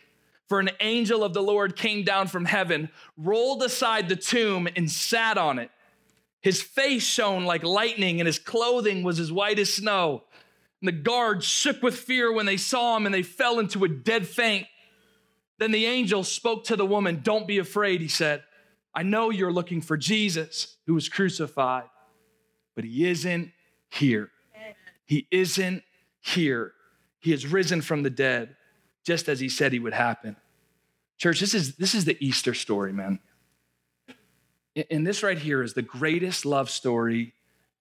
For 0.50 0.60
an 0.60 0.72
angel 0.82 1.24
of 1.24 1.34
the 1.34 1.42
Lord 1.42 1.78
came 1.78 2.04
down 2.04 2.28
from 2.28 2.44
heaven, 2.44 2.90
rolled 3.16 3.64
aside 3.64 4.10
the 4.10 4.18
tomb, 4.18 4.68
and 4.76 4.92
sat 4.92 5.38
on 5.38 5.58
it. 5.58 5.72
His 6.42 6.62
face 6.62 7.04
shone 7.04 7.46
like 7.46 7.64
lightning, 7.64 8.20
and 8.20 8.28
his 8.28 8.40
clothing 8.40 9.04
was 9.04 9.20
as 9.20 9.32
white 9.32 9.60
as 9.60 9.74
snow. 9.74 10.24
And 10.82 10.90
the 10.90 10.92
guards 10.92 11.46
shook 11.46 11.82
with 11.82 11.96
fear 11.96 12.34
when 12.34 12.46
they 12.46 12.58
saw 12.58 12.98
him, 12.98 13.06
and 13.06 13.16
they 13.16 13.24
fell 13.24 13.60
into 13.60 13.86
a 13.86 13.90
dead 13.90 14.28
faint. 14.28 14.68
Then 15.60 15.72
the 15.72 15.86
angel 15.86 16.26
spoke 16.26 16.66
to 16.66 16.76
the 16.76 16.86
woman, 16.86 17.22
Don't 17.24 17.48
be 17.48 17.60
afraid, 17.60 18.02
he 18.02 18.10
said. 18.10 18.44
I 18.94 19.04
know 19.04 19.30
you're 19.30 19.54
looking 19.54 19.80
for 19.80 19.96
Jesus 19.96 20.76
who 20.86 20.96
was 20.96 21.08
crucified, 21.08 21.86
but 22.75 22.84
he 22.84 23.08
isn't 23.08 23.51
here. 23.90 24.32
He 25.06 25.28
isn't 25.32 25.84
here. 26.22 26.74
He 27.20 27.32
has 27.32 27.46
risen 27.46 27.82
from 27.82 28.04
the 28.04 28.10
dead, 28.10 28.56
just 29.06 29.28
as 29.28 29.40
he 29.40 29.50
said 29.50 29.74
he 29.74 29.80
would 29.80 29.94
happen. 29.94 30.36
Church, 31.18 31.40
this 31.40 31.54
is, 31.54 31.75
this 31.75 31.94
is 31.94 32.06
the 32.06 32.18
Easter 32.25 32.54
story, 32.54 32.94
man. 32.94 33.20
And 34.90 35.06
this 35.06 35.22
right 35.22 35.38
here 35.38 35.62
is 35.62 35.74
the 35.74 35.82
greatest 35.82 36.46
love 36.46 36.70
story 36.70 37.34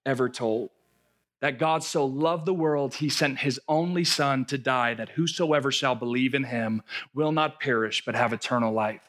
ever 0.05 0.29
told. 0.29 0.71
That 1.39 1.57
God 1.57 1.83
so 1.83 2.05
loved 2.05 2.45
the 2.45 2.53
world, 2.53 2.95
he 2.95 3.09
sent 3.09 3.39
his 3.39 3.59
only 3.67 4.03
son 4.03 4.45
to 4.45 4.59
die, 4.59 4.93
that 4.93 5.09
whosoever 5.09 5.71
shall 5.71 5.95
believe 5.95 6.35
in 6.35 6.43
him 6.43 6.83
will 7.15 7.31
not 7.31 7.59
perish, 7.59 8.05
but 8.05 8.13
have 8.13 8.31
eternal 8.31 8.73
life. 8.73 9.01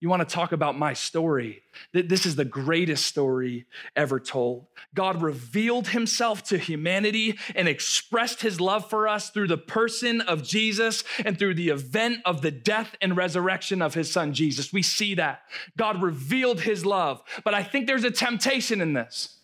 You 0.00 0.08
want 0.10 0.28
to 0.28 0.34
talk 0.34 0.52
about 0.52 0.78
my 0.78 0.92
story? 0.92 1.62
This 1.92 2.26
is 2.26 2.36
the 2.36 2.44
greatest 2.44 3.06
story 3.06 3.66
ever 3.96 4.20
told. 4.20 4.66
God 4.94 5.22
revealed 5.22 5.88
himself 5.88 6.42
to 6.44 6.58
humanity 6.58 7.38
and 7.54 7.68
expressed 7.68 8.42
his 8.42 8.60
love 8.60 8.90
for 8.90 9.08
us 9.08 9.30
through 9.30 9.48
the 9.48 9.56
person 9.56 10.20
of 10.20 10.42
Jesus 10.42 11.04
and 11.24 11.38
through 11.38 11.54
the 11.54 11.70
event 11.70 12.18
of 12.26 12.42
the 12.42 12.50
death 12.50 12.96
and 13.00 13.16
resurrection 13.16 13.80
of 13.80 13.94
his 13.94 14.12
son 14.12 14.34
Jesus. 14.34 14.72
We 14.72 14.82
see 14.82 15.14
that. 15.14 15.42
God 15.76 16.02
revealed 16.02 16.60
his 16.60 16.84
love. 16.84 17.22
But 17.42 17.54
I 17.54 17.62
think 17.62 17.86
there's 17.86 18.04
a 18.04 18.10
temptation 18.10 18.80
in 18.80 18.92
this. 18.92 19.38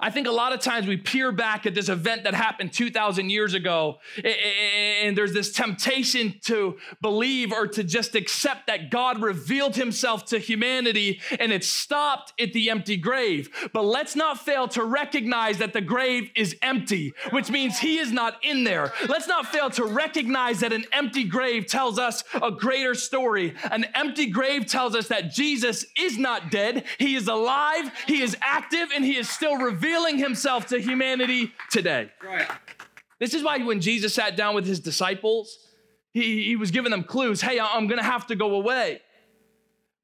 I 0.00 0.10
think 0.10 0.26
a 0.26 0.32
lot 0.32 0.52
of 0.52 0.60
times 0.60 0.86
we 0.86 0.96
peer 0.96 1.32
back 1.32 1.66
at 1.66 1.74
this 1.74 1.88
event 1.88 2.24
that 2.24 2.34
happened 2.34 2.72
2,000 2.72 3.30
years 3.30 3.54
ago, 3.54 3.98
and 4.22 5.16
there's 5.16 5.32
this 5.32 5.52
temptation 5.52 6.34
to 6.44 6.76
believe 7.00 7.52
or 7.52 7.66
to 7.68 7.82
just 7.82 8.14
accept 8.14 8.66
that 8.66 8.90
God 8.90 9.22
revealed 9.22 9.76
himself 9.76 10.26
to 10.26 10.38
humanity 10.38 11.20
and 11.38 11.52
it 11.52 11.64
stopped 11.64 12.32
at 12.40 12.52
the 12.52 12.70
empty 12.70 12.96
grave. 12.96 13.48
But 13.72 13.82
let's 13.82 14.16
not 14.16 14.38
fail 14.38 14.68
to 14.68 14.84
recognize 14.84 15.58
that 15.58 15.72
the 15.72 15.80
grave 15.80 16.30
is 16.34 16.56
empty, 16.62 17.12
which 17.30 17.50
means 17.50 17.78
he 17.78 17.98
is 17.98 18.12
not 18.12 18.42
in 18.42 18.64
there. 18.64 18.92
Let's 19.08 19.28
not 19.28 19.46
fail 19.46 19.70
to 19.70 19.84
recognize 19.84 20.60
that 20.60 20.72
an 20.72 20.84
empty 20.92 21.24
grave 21.24 21.66
tells 21.66 21.98
us 21.98 22.24
a 22.34 22.50
greater 22.50 22.94
story. 22.94 23.54
An 23.70 23.84
empty 23.94 24.26
grave 24.26 24.66
tells 24.66 24.94
us 24.94 25.08
that 25.08 25.30
Jesus 25.30 25.86
is 25.98 26.18
not 26.18 26.50
dead, 26.50 26.84
he 26.98 27.14
is 27.14 27.28
alive, 27.28 27.90
he 28.06 28.22
is 28.22 28.36
active, 28.40 28.88
and 28.94 29.04
he 29.04 29.16
is 29.16 29.28
still 29.28 29.56
revealed 29.56 29.85
revealing 29.86 30.18
himself 30.18 30.66
to 30.66 30.80
humanity 30.80 31.52
today. 31.70 32.10
Right. 32.24 32.48
This 33.20 33.34
is 33.34 33.42
why 33.42 33.58
when 33.58 33.80
Jesus 33.80 34.14
sat 34.14 34.36
down 34.36 34.54
with 34.54 34.66
his 34.66 34.80
disciples, 34.80 35.58
he, 36.12 36.44
he 36.44 36.56
was 36.56 36.70
giving 36.70 36.90
them 36.90 37.04
clues 37.04 37.40
hey, 37.40 37.60
I'm 37.60 37.86
gonna 37.86 38.02
have 38.02 38.26
to 38.28 38.36
go 38.36 38.54
away. 38.54 39.00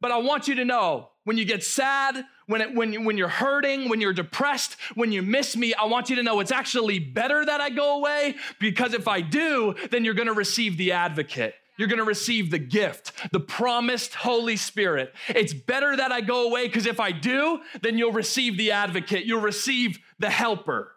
But 0.00 0.12
I 0.12 0.18
want 0.18 0.48
you 0.48 0.56
to 0.56 0.64
know 0.64 1.10
when 1.24 1.36
you 1.36 1.44
get 1.44 1.62
sad, 1.62 2.24
when, 2.46 2.60
it, 2.60 2.74
when, 2.74 3.04
when 3.04 3.16
you're 3.16 3.28
hurting, 3.28 3.88
when 3.88 4.00
you're 4.00 4.12
depressed, 4.12 4.76
when 4.94 5.12
you 5.12 5.22
miss 5.22 5.56
me, 5.56 5.74
I 5.74 5.84
want 5.84 6.10
you 6.10 6.16
to 6.16 6.22
know 6.22 6.40
it's 6.40 6.50
actually 6.50 6.98
better 6.98 7.44
that 7.44 7.60
I 7.60 7.70
go 7.70 7.98
away 7.98 8.34
because 8.58 8.94
if 8.94 9.06
I 9.06 9.20
do, 9.20 9.74
then 9.90 10.04
you're 10.04 10.14
gonna 10.14 10.32
receive 10.32 10.76
the 10.76 10.92
advocate 10.92 11.54
you're 11.76 11.88
going 11.88 11.98
to 11.98 12.04
receive 12.04 12.50
the 12.50 12.58
gift, 12.58 13.12
the 13.32 13.40
promised 13.40 14.14
Holy 14.14 14.56
Spirit. 14.56 15.14
It's 15.28 15.54
better 15.54 15.96
that 15.96 16.12
I 16.12 16.20
go 16.20 16.48
away 16.48 16.66
because 16.66 16.86
if 16.86 17.00
I 17.00 17.12
do, 17.12 17.60
then 17.80 17.98
you'll 17.98 18.12
receive 18.12 18.56
the 18.56 18.72
advocate, 18.72 19.24
you'll 19.24 19.40
receive 19.40 19.98
the 20.18 20.30
helper. 20.30 20.92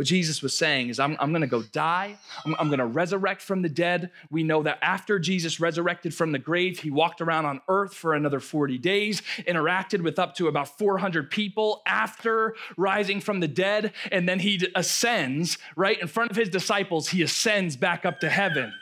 What 0.00 0.06
Jesus 0.06 0.42
was 0.42 0.56
saying 0.56 0.88
is, 0.88 0.98
I'm, 0.98 1.14
I'm 1.20 1.30
going 1.30 1.42
to 1.42 1.46
go 1.46 1.60
die. 1.60 2.16
I'm, 2.46 2.56
I'm 2.58 2.68
going 2.68 2.78
to 2.78 2.86
resurrect 2.86 3.42
from 3.42 3.60
the 3.60 3.68
dead. 3.68 4.10
We 4.30 4.42
know 4.42 4.62
that 4.62 4.78
after 4.80 5.18
Jesus 5.18 5.60
resurrected 5.60 6.14
from 6.14 6.32
the 6.32 6.38
grave, 6.38 6.78
he 6.78 6.90
walked 6.90 7.20
around 7.20 7.44
on 7.44 7.60
earth 7.68 7.92
for 7.92 8.14
another 8.14 8.40
40 8.40 8.78
days, 8.78 9.20
interacted 9.40 10.02
with 10.02 10.18
up 10.18 10.34
to 10.36 10.48
about 10.48 10.78
400 10.78 11.30
people 11.30 11.82
after 11.84 12.54
rising 12.78 13.20
from 13.20 13.40
the 13.40 13.46
dead, 13.46 13.92
and 14.10 14.26
then 14.26 14.38
he 14.38 14.66
ascends 14.74 15.58
right 15.76 16.00
in 16.00 16.08
front 16.08 16.30
of 16.30 16.36
his 16.38 16.48
disciples. 16.48 17.10
He 17.10 17.20
ascends 17.20 17.76
back 17.76 18.06
up 18.06 18.20
to 18.20 18.30
heaven. 18.30 18.72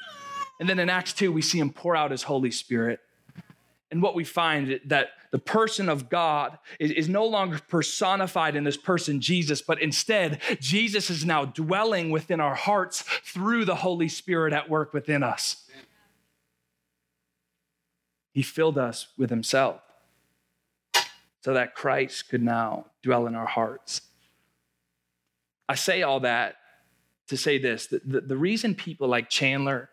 And 0.60 0.68
then 0.68 0.78
in 0.78 0.88
Acts 0.88 1.14
2, 1.14 1.32
we 1.32 1.42
see 1.42 1.58
him 1.58 1.72
pour 1.72 1.96
out 1.96 2.12
his 2.12 2.22
Holy 2.22 2.52
Spirit. 2.52 3.00
And 3.90 4.02
what 4.02 4.14
we 4.14 4.24
find 4.24 4.80
that 4.86 5.08
the 5.30 5.38
person 5.38 5.88
of 5.88 6.08
God 6.08 6.58
is, 6.78 6.90
is, 6.90 7.08
no 7.08 7.24
longer 7.24 7.58
personified 7.68 8.54
in 8.54 8.64
this 8.64 8.76
person, 8.76 9.20
Jesus, 9.20 9.62
but 9.62 9.80
instead, 9.80 10.40
Jesus 10.60 11.08
is 11.10 11.24
now 11.24 11.46
dwelling 11.46 12.10
within 12.10 12.40
our 12.40 12.54
hearts 12.54 13.02
through 13.24 13.64
the 13.64 13.76
Holy 13.76 14.08
Spirit 14.08 14.52
at 14.52 14.68
work 14.68 14.92
within 14.92 15.22
us. 15.22 15.64
He 18.32 18.42
filled 18.42 18.78
us 18.78 19.08
with 19.16 19.30
Himself 19.30 19.80
so 21.42 21.54
that 21.54 21.74
Christ 21.74 22.28
could 22.28 22.42
now 22.42 22.86
dwell 23.02 23.26
in 23.26 23.34
our 23.34 23.46
hearts. 23.46 24.02
I 25.68 25.74
say 25.74 26.02
all 26.02 26.20
that 26.20 26.56
to 27.28 27.36
say 27.36 27.58
this 27.58 27.86
the, 27.86 28.00
the, 28.04 28.20
the 28.20 28.36
reason 28.36 28.74
people 28.74 29.08
like 29.08 29.28
Chandler 29.28 29.90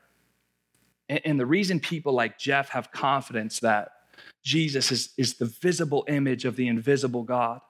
and, 1.10 1.40
the 1.40 1.46
reason 1.46 1.80
people 1.80 2.14
like 2.14 2.40
Jeff 2.40 2.70
have 2.70 2.92
confidence 2.92 3.60
that 3.60 3.92
Jesus 4.44 4.92
is, 4.92 5.10
is 5.18 5.36
the 5.36 5.46
visible 5.46 6.04
image 6.08 6.46
of 6.46 6.56
the 6.56 6.68
invisible 6.68 7.24
God 7.24 7.62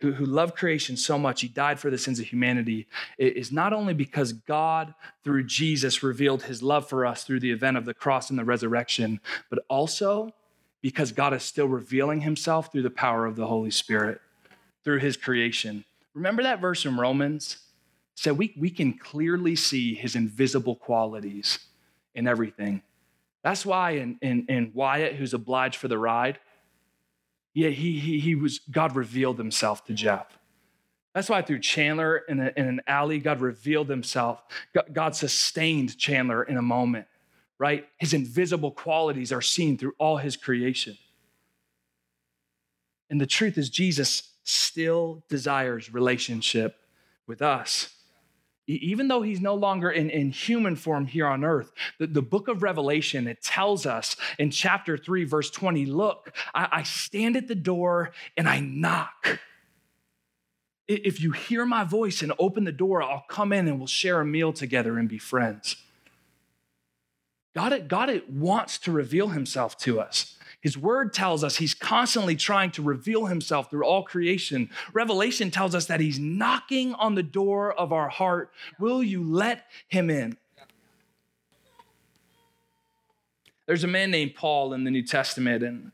who, 0.00 0.12
who 0.12 0.24
loved 0.24 0.56
creation 0.56 0.96
so 0.96 1.18
much, 1.18 1.42
he 1.42 1.48
died 1.48 1.78
for 1.78 1.90
the 1.90 1.98
sins 1.98 2.18
of 2.18 2.26
humanity, 2.26 2.86
it 3.18 3.36
is 3.36 3.52
not 3.52 3.72
only 3.72 3.94
because 3.94 4.32
God, 4.32 4.94
through 5.24 5.44
Jesus, 5.44 6.02
revealed 6.02 6.44
his 6.44 6.62
love 6.62 6.88
for 6.88 7.04
us 7.04 7.24
through 7.24 7.40
the 7.40 7.50
event 7.50 7.76
of 7.76 7.84
the 7.84 7.94
cross 7.94 8.30
and 8.30 8.38
the 8.38 8.44
resurrection, 8.44 9.20
but 9.50 9.60
also 9.68 10.32
because 10.80 11.12
God 11.12 11.34
is 11.34 11.42
still 11.42 11.68
revealing 11.68 12.22
himself 12.22 12.72
through 12.72 12.82
the 12.82 12.90
power 12.90 13.26
of 13.26 13.36
the 13.36 13.46
Holy 13.46 13.70
Spirit, 13.70 14.20
through 14.82 15.00
his 15.00 15.16
creation. 15.16 15.84
Remember 16.14 16.42
that 16.42 16.60
verse 16.60 16.86
in 16.86 16.96
Romans? 16.96 17.58
It 18.14 18.18
said 18.20 18.38
we, 18.38 18.54
we 18.58 18.70
can 18.70 18.94
clearly 18.94 19.54
see 19.54 19.94
his 19.94 20.16
invisible 20.16 20.76
qualities 20.76 21.58
in 22.14 22.26
everything. 22.26 22.82
That's 23.42 23.64
why 23.64 23.92
in, 23.92 24.18
in, 24.20 24.46
in 24.48 24.72
Wyatt, 24.74 25.14
who's 25.14 25.34
obliged 25.34 25.76
for 25.76 25.88
the 25.88 25.98
ride, 25.98 26.38
yeah, 27.54 27.70
he, 27.70 27.98
he, 27.98 28.20
he 28.20 28.34
was, 28.34 28.58
God 28.70 28.94
revealed 28.94 29.38
himself 29.38 29.84
to 29.86 29.94
Jeff. 29.94 30.26
That's 31.14 31.28
why 31.28 31.42
through 31.42 31.60
Chandler 31.60 32.18
in, 32.18 32.40
a, 32.40 32.52
in 32.56 32.68
an 32.68 32.80
alley, 32.86 33.18
God 33.18 33.40
revealed 33.40 33.88
himself. 33.88 34.42
God, 34.72 34.84
God 34.92 35.16
sustained 35.16 35.98
Chandler 35.98 36.44
in 36.44 36.56
a 36.56 36.62
moment, 36.62 37.06
right? 37.58 37.88
His 37.98 38.14
invisible 38.14 38.70
qualities 38.70 39.32
are 39.32 39.42
seen 39.42 39.76
through 39.76 39.94
all 39.98 40.18
his 40.18 40.36
creation. 40.36 40.96
And 43.08 43.20
the 43.20 43.26
truth 43.26 43.58
is, 43.58 43.70
Jesus 43.70 44.34
still 44.44 45.24
desires 45.28 45.92
relationship 45.92 46.76
with 47.26 47.42
us 47.42 47.92
even 48.74 49.08
though 49.08 49.22
he's 49.22 49.40
no 49.40 49.54
longer 49.54 49.90
in, 49.90 50.10
in 50.10 50.30
human 50.30 50.76
form 50.76 51.06
here 51.06 51.26
on 51.26 51.44
earth, 51.44 51.72
the, 51.98 52.06
the 52.06 52.22
book 52.22 52.48
of 52.48 52.62
Revelation, 52.62 53.26
it 53.26 53.42
tells 53.42 53.86
us 53.86 54.16
in 54.38 54.50
chapter 54.50 54.96
3, 54.96 55.24
verse 55.24 55.50
20, 55.50 55.86
look, 55.86 56.34
I, 56.54 56.68
I 56.70 56.82
stand 56.84 57.36
at 57.36 57.48
the 57.48 57.54
door 57.54 58.12
and 58.36 58.48
I 58.48 58.60
knock. 58.60 59.40
If 60.86 61.20
you 61.20 61.32
hear 61.32 61.64
my 61.64 61.84
voice 61.84 62.22
and 62.22 62.32
open 62.38 62.64
the 62.64 62.72
door, 62.72 63.02
I'll 63.02 63.24
come 63.28 63.52
in 63.52 63.68
and 63.68 63.78
we'll 63.78 63.86
share 63.86 64.20
a 64.20 64.24
meal 64.24 64.52
together 64.52 64.98
and 64.98 65.08
be 65.08 65.18
friends. 65.18 65.76
God, 67.54 67.88
God 67.88 68.22
wants 68.28 68.78
to 68.78 68.92
reveal 68.92 69.28
himself 69.28 69.76
to 69.78 70.00
us. 70.00 70.36
His 70.60 70.76
word 70.76 71.12
tells 71.14 71.42
us 71.42 71.56
he's 71.56 71.74
constantly 71.74 72.36
trying 72.36 72.70
to 72.72 72.82
reveal 72.82 73.26
himself 73.26 73.70
through 73.70 73.84
all 73.84 74.02
creation. 74.02 74.68
Revelation 74.92 75.50
tells 75.50 75.74
us 75.74 75.86
that 75.86 76.00
he's 76.00 76.18
knocking 76.18 76.94
on 76.94 77.14
the 77.14 77.22
door 77.22 77.72
of 77.72 77.92
our 77.92 78.08
heart. 78.08 78.50
Will 78.78 79.02
you 79.02 79.22
let 79.22 79.64
him 79.88 80.10
in? 80.10 80.36
There's 83.66 83.84
a 83.84 83.88
man 83.88 84.10
named 84.10 84.34
Paul 84.34 84.74
in 84.74 84.84
the 84.84 84.90
New 84.90 85.04
Testament, 85.04 85.62
and 85.62 85.92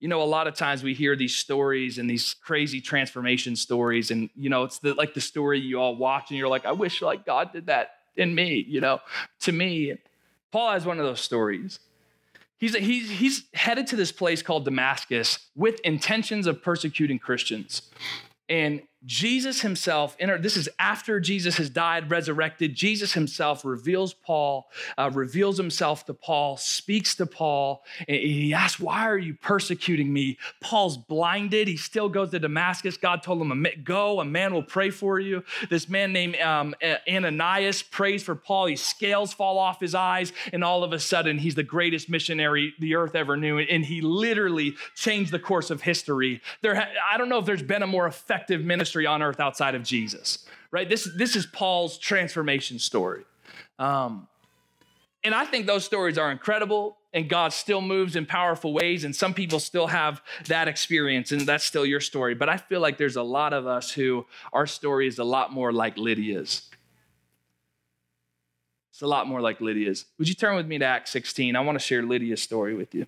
you 0.00 0.08
know, 0.08 0.20
a 0.20 0.24
lot 0.24 0.48
of 0.48 0.56
times 0.56 0.82
we 0.82 0.92
hear 0.92 1.14
these 1.14 1.36
stories 1.36 1.98
and 1.98 2.10
these 2.10 2.34
crazy 2.34 2.80
transformation 2.80 3.54
stories, 3.54 4.10
and 4.10 4.28
you 4.34 4.50
know, 4.50 4.64
it's 4.64 4.80
the, 4.80 4.94
like 4.94 5.14
the 5.14 5.20
story 5.20 5.60
you 5.60 5.80
all 5.80 5.94
watch, 5.94 6.30
and 6.30 6.38
you're 6.38 6.48
like, 6.48 6.66
I 6.66 6.72
wish 6.72 7.00
like 7.00 7.24
God 7.24 7.52
did 7.52 7.66
that 7.66 7.92
in 8.16 8.34
me, 8.34 8.64
you 8.68 8.80
know, 8.80 8.98
to 9.40 9.52
me. 9.52 9.94
Paul 10.50 10.72
has 10.72 10.84
one 10.84 10.98
of 10.98 11.06
those 11.06 11.20
stories. 11.20 11.78
He's, 12.62 12.76
he's, 12.76 13.10
he's 13.10 13.42
headed 13.54 13.88
to 13.88 13.96
this 13.96 14.12
place 14.12 14.40
called 14.40 14.64
Damascus 14.64 15.48
with 15.56 15.80
intentions 15.80 16.46
of 16.46 16.62
persecuting 16.62 17.18
Christians. 17.18 17.82
And 18.48 18.82
Jesus 19.04 19.62
himself, 19.62 20.16
this 20.18 20.56
is 20.56 20.68
after 20.78 21.18
Jesus 21.18 21.56
has 21.56 21.68
died, 21.68 22.10
resurrected. 22.10 22.74
Jesus 22.74 23.14
himself 23.14 23.64
reveals 23.64 24.14
Paul, 24.14 24.68
uh, 24.96 25.10
reveals 25.12 25.56
himself 25.56 26.06
to 26.06 26.14
Paul, 26.14 26.56
speaks 26.56 27.16
to 27.16 27.26
Paul, 27.26 27.84
and 28.06 28.16
he 28.16 28.54
asks, 28.54 28.78
Why 28.78 29.08
are 29.08 29.18
you 29.18 29.34
persecuting 29.34 30.12
me? 30.12 30.38
Paul's 30.60 30.96
blinded. 30.96 31.66
He 31.66 31.76
still 31.76 32.08
goes 32.08 32.30
to 32.30 32.38
Damascus. 32.38 32.96
God 32.96 33.24
told 33.24 33.42
him, 33.42 33.66
Go, 33.82 34.20
a 34.20 34.24
man 34.24 34.54
will 34.54 34.62
pray 34.62 34.90
for 34.90 35.18
you. 35.18 35.42
This 35.68 35.88
man 35.88 36.12
named 36.12 36.36
um, 36.36 36.74
Ananias 37.10 37.82
prays 37.82 38.22
for 38.22 38.36
Paul. 38.36 38.66
His 38.66 38.80
scales 38.80 39.32
fall 39.32 39.58
off 39.58 39.80
his 39.80 39.96
eyes, 39.96 40.32
and 40.52 40.62
all 40.62 40.84
of 40.84 40.92
a 40.92 41.00
sudden, 41.00 41.38
he's 41.38 41.56
the 41.56 41.64
greatest 41.64 42.08
missionary 42.08 42.74
the 42.78 42.94
earth 42.94 43.16
ever 43.16 43.36
knew. 43.36 43.58
And 43.58 43.84
he 43.84 44.00
literally 44.00 44.76
changed 44.94 45.32
the 45.32 45.40
course 45.40 45.70
of 45.70 45.82
history. 45.82 46.40
There, 46.60 46.88
I 47.10 47.18
don't 47.18 47.28
know 47.28 47.38
if 47.38 47.46
there's 47.46 47.62
been 47.62 47.82
a 47.82 47.86
more 47.86 48.06
effective 48.06 48.60
ministry 48.60 48.91
ministry 48.92 49.06
on 49.06 49.22
earth 49.22 49.40
outside 49.40 49.74
of 49.74 49.82
Jesus, 49.82 50.46
right? 50.70 50.88
This, 50.88 51.08
this 51.16 51.36
is 51.36 51.46
Paul's 51.46 51.98
transformation 51.98 52.78
story. 52.78 53.24
Um, 53.78 54.28
and 55.24 55.34
I 55.34 55.44
think 55.44 55.66
those 55.66 55.84
stories 55.84 56.18
are 56.18 56.30
incredible, 56.30 56.98
and 57.12 57.28
God 57.28 57.52
still 57.52 57.80
moves 57.80 58.16
in 58.16 58.26
powerful 58.26 58.72
ways, 58.72 59.04
and 59.04 59.14
some 59.14 59.34
people 59.34 59.60
still 59.60 59.86
have 59.86 60.20
that 60.48 60.68
experience, 60.68 61.32
and 61.32 61.42
that's 61.42 61.64
still 61.64 61.86
your 61.86 62.00
story. 62.00 62.34
But 62.34 62.48
I 62.48 62.56
feel 62.56 62.80
like 62.80 62.98
there's 62.98 63.16
a 63.16 63.22
lot 63.22 63.52
of 63.52 63.66
us 63.66 63.92
who 63.92 64.26
our 64.52 64.66
story 64.66 65.06
is 65.06 65.18
a 65.18 65.24
lot 65.24 65.52
more 65.52 65.72
like 65.72 65.96
Lydia's. 65.96 66.68
It's 68.90 69.02
a 69.02 69.06
lot 69.06 69.26
more 69.26 69.40
like 69.40 69.60
Lydia's. 69.60 70.04
Would 70.18 70.28
you 70.28 70.34
turn 70.34 70.56
with 70.56 70.66
me 70.66 70.78
to 70.78 70.84
Acts 70.84 71.12
16? 71.12 71.56
I 71.56 71.60
want 71.60 71.78
to 71.78 71.84
share 71.84 72.02
Lydia's 72.02 72.42
story 72.42 72.74
with 72.74 72.94
you. 72.94 73.06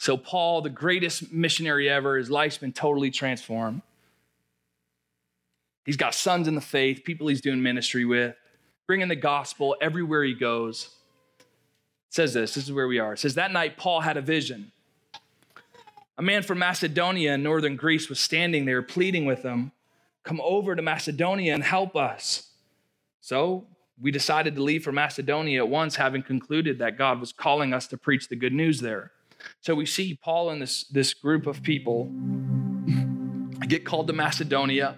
So, 0.00 0.16
Paul, 0.16 0.62
the 0.62 0.70
greatest 0.70 1.30
missionary 1.30 1.86
ever, 1.86 2.16
his 2.16 2.30
life's 2.30 2.56
been 2.56 2.72
totally 2.72 3.10
transformed. 3.10 3.82
He's 5.84 5.98
got 5.98 6.14
sons 6.14 6.48
in 6.48 6.54
the 6.54 6.62
faith, 6.62 7.02
people 7.04 7.28
he's 7.28 7.42
doing 7.42 7.62
ministry 7.62 8.06
with, 8.06 8.34
bringing 8.86 9.08
the 9.08 9.14
gospel 9.14 9.76
everywhere 9.78 10.24
he 10.24 10.32
goes. 10.32 10.88
It 12.08 12.14
says 12.14 12.32
this 12.32 12.54
this 12.54 12.64
is 12.64 12.72
where 12.72 12.88
we 12.88 12.98
are. 12.98 13.12
It 13.12 13.18
says, 13.18 13.34
That 13.34 13.52
night, 13.52 13.76
Paul 13.76 14.00
had 14.00 14.16
a 14.16 14.22
vision. 14.22 14.72
A 16.16 16.22
man 16.22 16.44
from 16.44 16.60
Macedonia 16.60 17.34
in 17.34 17.42
northern 17.42 17.76
Greece 17.76 18.08
was 18.08 18.20
standing 18.20 18.64
there 18.64 18.80
pleading 18.80 19.26
with 19.26 19.42
him, 19.42 19.70
Come 20.24 20.40
over 20.42 20.74
to 20.74 20.80
Macedonia 20.80 21.52
and 21.52 21.62
help 21.62 21.94
us. 21.94 22.52
So 23.20 23.66
we 24.00 24.10
decided 24.10 24.56
to 24.56 24.62
leave 24.62 24.82
for 24.82 24.92
Macedonia 24.92 25.62
at 25.62 25.68
once, 25.68 25.96
having 25.96 26.22
concluded 26.22 26.78
that 26.78 26.96
God 26.96 27.20
was 27.20 27.34
calling 27.34 27.74
us 27.74 27.86
to 27.88 27.98
preach 27.98 28.28
the 28.28 28.36
good 28.36 28.54
news 28.54 28.80
there. 28.80 29.12
So 29.62 29.74
we 29.74 29.84
see 29.84 30.18
Paul 30.22 30.50
and 30.50 30.62
this, 30.62 30.84
this 30.84 31.12
group 31.12 31.46
of 31.46 31.62
people 31.62 32.10
get 33.68 33.84
called 33.84 34.06
to 34.06 34.12
Macedonia 34.12 34.96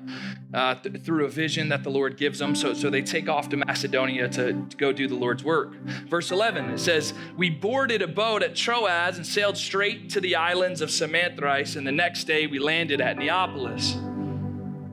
uh, 0.55 0.77
th- 0.77 1.03
through 1.03 1.25
a 1.25 1.29
vision 1.29 1.69
that 1.71 1.83
the 1.83 1.91
Lord 1.91 2.17
gives 2.17 2.39
them. 2.39 2.55
So, 2.55 2.73
so 2.73 2.89
they 2.89 3.03
take 3.03 3.29
off 3.29 3.49
to 3.49 3.57
Macedonia 3.57 4.29
to, 4.29 4.53
to 4.53 4.77
go 4.77 4.93
do 4.93 5.09
the 5.09 5.17
Lord's 5.17 5.43
work. 5.43 5.75
Verse 6.09 6.31
11, 6.31 6.71
it 6.71 6.79
says, 6.79 7.13
We 7.37 7.51
boarded 7.51 8.03
a 8.03 8.07
boat 8.09 8.43
at 8.43 8.55
Troas 8.55 9.17
and 9.17 9.27
sailed 9.27 9.57
straight 9.57 10.11
to 10.11 10.21
the 10.21 10.37
islands 10.37 10.81
of 10.81 10.91
Samothrace, 10.91 11.75
and 11.75 11.87
the 11.87 11.93
next 11.93 12.25
day 12.25 12.47
we 12.47 12.59
landed 12.59 13.01
at 13.01 13.19
Neapolis. 13.19 13.97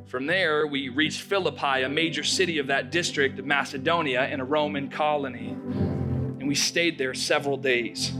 From 0.08 0.26
there, 0.26 0.66
we 0.66 0.90
reached 0.90 1.22
Philippi, 1.22 1.84
a 1.84 1.90
major 1.90 2.24
city 2.24 2.58
of 2.58 2.68
that 2.68 2.92
district 2.92 3.38
of 3.38 3.46
Macedonia 3.46 4.22
and 4.22 4.42
a 4.42 4.46
Roman 4.46 4.90
colony. 4.90 5.50
And 5.50 6.48
we 6.48 6.56
stayed 6.56 6.98
there 6.98 7.14
several 7.14 7.58
days. 7.58 8.12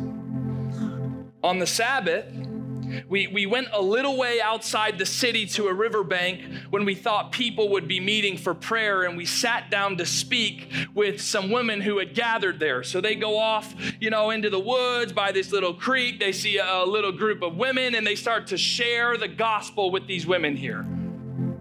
On 1.42 1.60
the 1.60 1.68
Sabbath, 1.68 2.26
we, 3.08 3.28
we 3.28 3.46
went 3.46 3.68
a 3.72 3.82
little 3.82 4.18
way 4.18 4.42
outside 4.42 4.98
the 4.98 5.06
city 5.06 5.46
to 5.48 5.68
a 5.68 5.74
riverbank 5.74 6.42
when 6.70 6.86
we 6.86 6.96
thought 6.96 7.32
people 7.32 7.70
would 7.70 7.88
be 7.88 8.00
meeting 8.00 8.38
for 8.38 8.54
prayer, 8.54 9.04
and 9.04 9.16
we 9.16 9.26
sat 9.26 9.70
down 9.70 9.98
to 9.98 10.06
speak 10.06 10.72
with 10.94 11.22
some 11.22 11.52
women 11.52 11.82
who 11.82 12.00
had 12.00 12.14
gathered 12.14 12.60
there. 12.60 12.84
So 12.84 13.02
they 13.02 13.16
go 13.16 13.38
off, 13.38 13.74
you 14.00 14.10
know, 14.10 14.32
into 14.32 14.50
the 14.50 14.60
woods 14.60 15.14
by 15.14 15.32
this 15.32 15.52
little 15.52 15.74
creek. 15.74 16.20
They 16.20 16.32
see 16.32 16.58
a, 16.58 16.84
little 16.90 17.12
group 17.12 17.42
of 17.44 17.56
women, 17.56 17.96
and 17.96 18.06
they 18.06 18.16
start 18.16 18.48
to 18.48 18.58
share 18.58 19.16
the 19.18 19.28
gospel 19.28 19.92
with 19.92 20.08
these 20.08 20.26
women 20.26 20.56
here. 20.56 20.86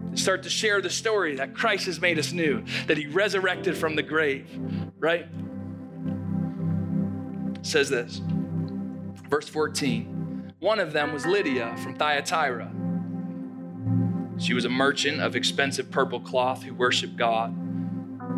They 0.09 0.17
start 0.17 0.43
to 0.43 0.49
share 0.49 0.81
the 0.81 0.89
story 0.89 1.35
that 1.35 1.53
Christ 1.53 1.85
has 1.85 2.01
made 2.01 2.17
us 2.17 2.31
new, 2.31 2.63
that 2.87 2.97
He 2.97 3.05
resurrected 3.05 3.77
from 3.77 3.95
the 3.95 4.03
grave, 4.03 4.49
right? 4.97 5.27
It 7.55 7.65
says 7.65 7.89
this. 7.89 8.21
Verse 9.29 9.47
14 9.47 10.53
One 10.59 10.79
of 10.79 10.91
them 10.91 11.13
was 11.13 11.25
Lydia 11.25 11.75
from 11.77 11.95
Thyatira. 11.95 12.71
She 14.37 14.53
was 14.53 14.65
a 14.65 14.69
merchant 14.69 15.21
of 15.21 15.35
expensive 15.35 15.91
purple 15.91 16.19
cloth 16.19 16.63
who 16.63 16.73
worshiped 16.73 17.15
God. 17.15 17.55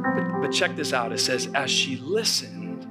But, 0.04 0.42
but 0.42 0.52
check 0.52 0.76
this 0.76 0.94
out 0.94 1.12
it 1.12 1.20
says, 1.20 1.48
as 1.54 1.72
she 1.72 1.96
listened, 1.96 2.88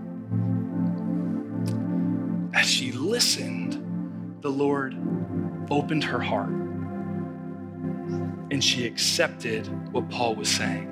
as 2.54 2.66
she 2.66 2.92
listened, 2.92 4.38
the 4.40 4.50
Lord 4.50 4.96
opened 5.70 6.04
her 6.04 6.20
heart 6.20 6.50
and 8.50 8.64
she 8.64 8.86
accepted 8.86 9.66
what 9.92 10.08
Paul 10.08 10.34
was 10.34 10.48
saying 10.48 10.88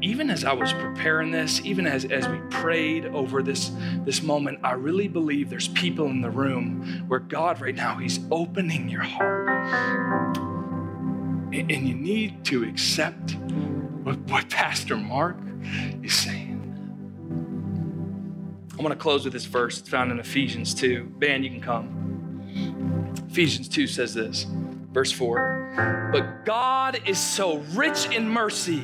even 0.00 0.30
as 0.30 0.44
I 0.44 0.52
was 0.52 0.72
preparing 0.72 1.30
this, 1.30 1.60
even 1.64 1.86
as, 1.86 2.04
as 2.04 2.28
we 2.28 2.38
prayed 2.50 3.06
over 3.06 3.42
this, 3.42 3.72
this 4.04 4.22
moment, 4.22 4.60
I 4.62 4.72
really 4.72 5.08
believe 5.08 5.50
there's 5.50 5.68
people 5.68 6.06
in 6.06 6.20
the 6.20 6.30
room 6.30 7.04
where 7.08 7.20
God 7.20 7.60
right 7.60 7.74
now, 7.74 7.96
He's 7.96 8.20
opening 8.30 8.88
your 8.88 9.02
heart. 9.02 10.38
And, 11.52 11.70
and 11.70 11.88
you 11.88 11.94
need 11.94 12.44
to 12.46 12.64
accept 12.64 13.34
what, 14.02 14.18
what 14.30 14.48
Pastor 14.48 14.96
Mark 14.96 15.38
is 16.02 16.14
saying. 16.14 16.54
I 18.78 18.82
want 18.82 18.92
to 18.92 18.98
close 18.98 19.24
with 19.24 19.32
this 19.32 19.46
verse. 19.46 19.80
It's 19.80 19.88
found 19.88 20.12
in 20.12 20.20
Ephesians 20.20 20.74
2. 20.74 21.04
Band, 21.18 21.44
you 21.44 21.50
can 21.50 21.60
come. 21.60 23.14
Ephesians 23.28 23.68
2 23.68 23.86
says 23.86 24.14
this, 24.14 24.46
verse 24.92 25.12
4 25.12 26.10
But 26.12 26.44
God 26.44 27.00
is 27.06 27.18
so 27.18 27.58
rich 27.74 28.06
in 28.10 28.28
mercy 28.28 28.82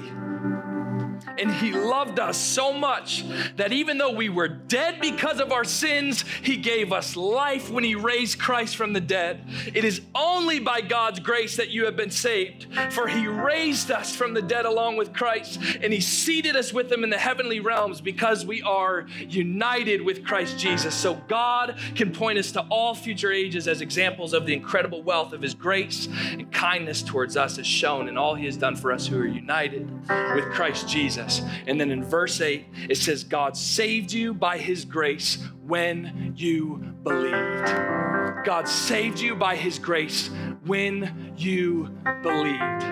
and 1.38 1.50
He 1.50 1.72
loved 1.72 2.18
us 2.18 2.38
so 2.38 2.72
much 2.72 3.24
that 3.56 3.72
even 3.72 3.98
though 3.98 4.12
we 4.12 4.28
were 4.28 4.48
dead 4.48 5.00
because 5.00 5.40
of 5.40 5.52
our 5.52 5.64
sins, 5.64 6.24
He 6.42 6.56
gave 6.56 6.92
us 6.92 7.16
life 7.16 7.70
when 7.70 7.84
He 7.84 7.94
raised 7.94 8.38
Christ 8.38 8.76
from 8.76 8.92
the 8.92 9.00
dead. 9.00 9.44
It 9.74 9.84
is 9.84 10.00
only 10.14 10.58
by 10.58 10.80
God's 10.80 11.20
grace 11.20 11.56
that 11.56 11.70
you 11.70 11.84
have 11.84 11.96
been 11.96 12.10
saved, 12.10 12.66
for 12.90 13.08
He 13.08 13.26
raised 13.26 13.90
us 13.90 14.14
from 14.14 14.34
the 14.34 14.42
dead 14.42 14.66
along 14.66 14.96
with 14.96 15.12
Christ, 15.12 15.60
and 15.80 15.92
He 15.92 16.00
seated 16.00 16.56
us 16.56 16.72
with 16.72 16.90
Him 16.90 17.04
in 17.04 17.10
the 17.10 17.18
heavenly 17.18 17.60
realms 17.60 18.00
because 18.00 18.44
we 18.44 18.62
are 18.62 19.06
united 19.28 20.02
with 20.02 20.24
Christ 20.24 20.58
Jesus. 20.58 20.94
So 20.94 21.14
God 21.28 21.78
can 21.94 22.12
point 22.12 22.38
us 22.38 22.52
to 22.52 22.60
all 22.70 22.94
future 22.94 23.32
ages 23.32 23.68
as 23.68 23.80
examples 23.80 24.32
of 24.32 24.46
the 24.46 24.54
incredible 24.54 25.02
wealth 25.02 25.32
of 25.32 25.42
His 25.42 25.54
grace 25.54 26.08
and 26.30 26.50
kindness 26.52 27.02
towards 27.02 27.36
us, 27.36 27.58
as 27.58 27.66
shown 27.66 28.08
in 28.08 28.16
all 28.16 28.34
He 28.34 28.46
has 28.46 28.56
done 28.56 28.76
for 28.76 28.92
us 28.92 29.06
who 29.06 29.18
are 29.18 29.26
united 29.26 29.90
with 30.34 30.44
Christ 30.52 30.88
Jesus. 30.88 31.21
Jesus. 31.22 31.48
And 31.66 31.80
then 31.80 31.90
in 31.90 32.04
verse 32.04 32.40
8, 32.40 32.66
it 32.88 32.96
says, 32.96 33.24
God 33.24 33.56
saved 33.56 34.12
you 34.12 34.34
by 34.34 34.58
his 34.58 34.84
grace 34.84 35.38
when 35.66 36.34
you 36.36 36.78
believed. 37.02 38.44
God 38.44 38.68
saved 38.68 39.20
you 39.20 39.34
by 39.34 39.56
his 39.56 39.78
grace 39.78 40.28
when 40.64 41.34
you 41.36 41.88
believed. 42.22 42.82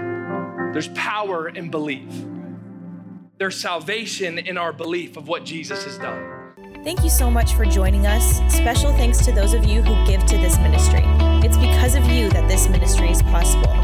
There's 0.73 0.88
power 0.88 1.49
in 1.49 1.71
belief. 1.71 2.12
There's 3.38 3.59
salvation 3.59 4.38
in 4.38 4.59
our 4.59 4.73
belief 4.73 5.16
of 5.16 5.27
what 5.29 5.45
Jesus 5.45 5.85
has 5.85 5.99
done. 5.99 6.53
Thank 6.85 7.03
you 7.03 7.11
so 7.11 7.31
much 7.31 7.55
for 7.55 7.64
joining 7.64 8.07
us. 8.07 8.40
Special 8.55 8.93
thanks 8.93 9.25
to 9.25 9.33
those 9.33 9.55
of 9.55 9.64
you 9.64 9.83
who 9.83 10.07
give 10.07 10.25
to 10.27 10.37
this 10.38 10.59
ministry. 10.59 11.05
It's 11.42 11.57
because 11.57 11.94
of 11.94 12.05
you 12.07 12.29
that 12.31 12.48
this 12.48 12.68
ministry 12.68 13.11
is 13.11 13.22
possible. 13.22 13.74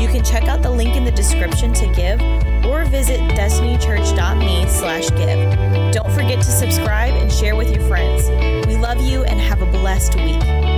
You 0.00 0.08
can 0.08 0.24
check 0.24 0.44
out 0.44 0.62
the 0.62 0.70
link 0.70 0.96
in 0.96 1.04
the 1.04 1.10
description 1.10 1.72
to 1.74 1.86
give 1.94 2.20
or 2.66 2.84
visit 2.84 3.20
destinychurch.me 3.30 4.66
slash 4.68 5.08
give. 5.10 5.92
Don't 5.92 6.12
forget 6.12 6.38
to 6.38 6.50
subscribe 6.50 7.14
and 7.14 7.32
share 7.32 7.56
with 7.56 7.74
your 7.74 7.86
friends. 7.86 8.28
We 8.66 8.76
love 8.76 9.00
you 9.00 9.24
and 9.24 9.40
have 9.40 9.62
a 9.62 9.66
blessed 9.66 10.16
week. 10.16 10.75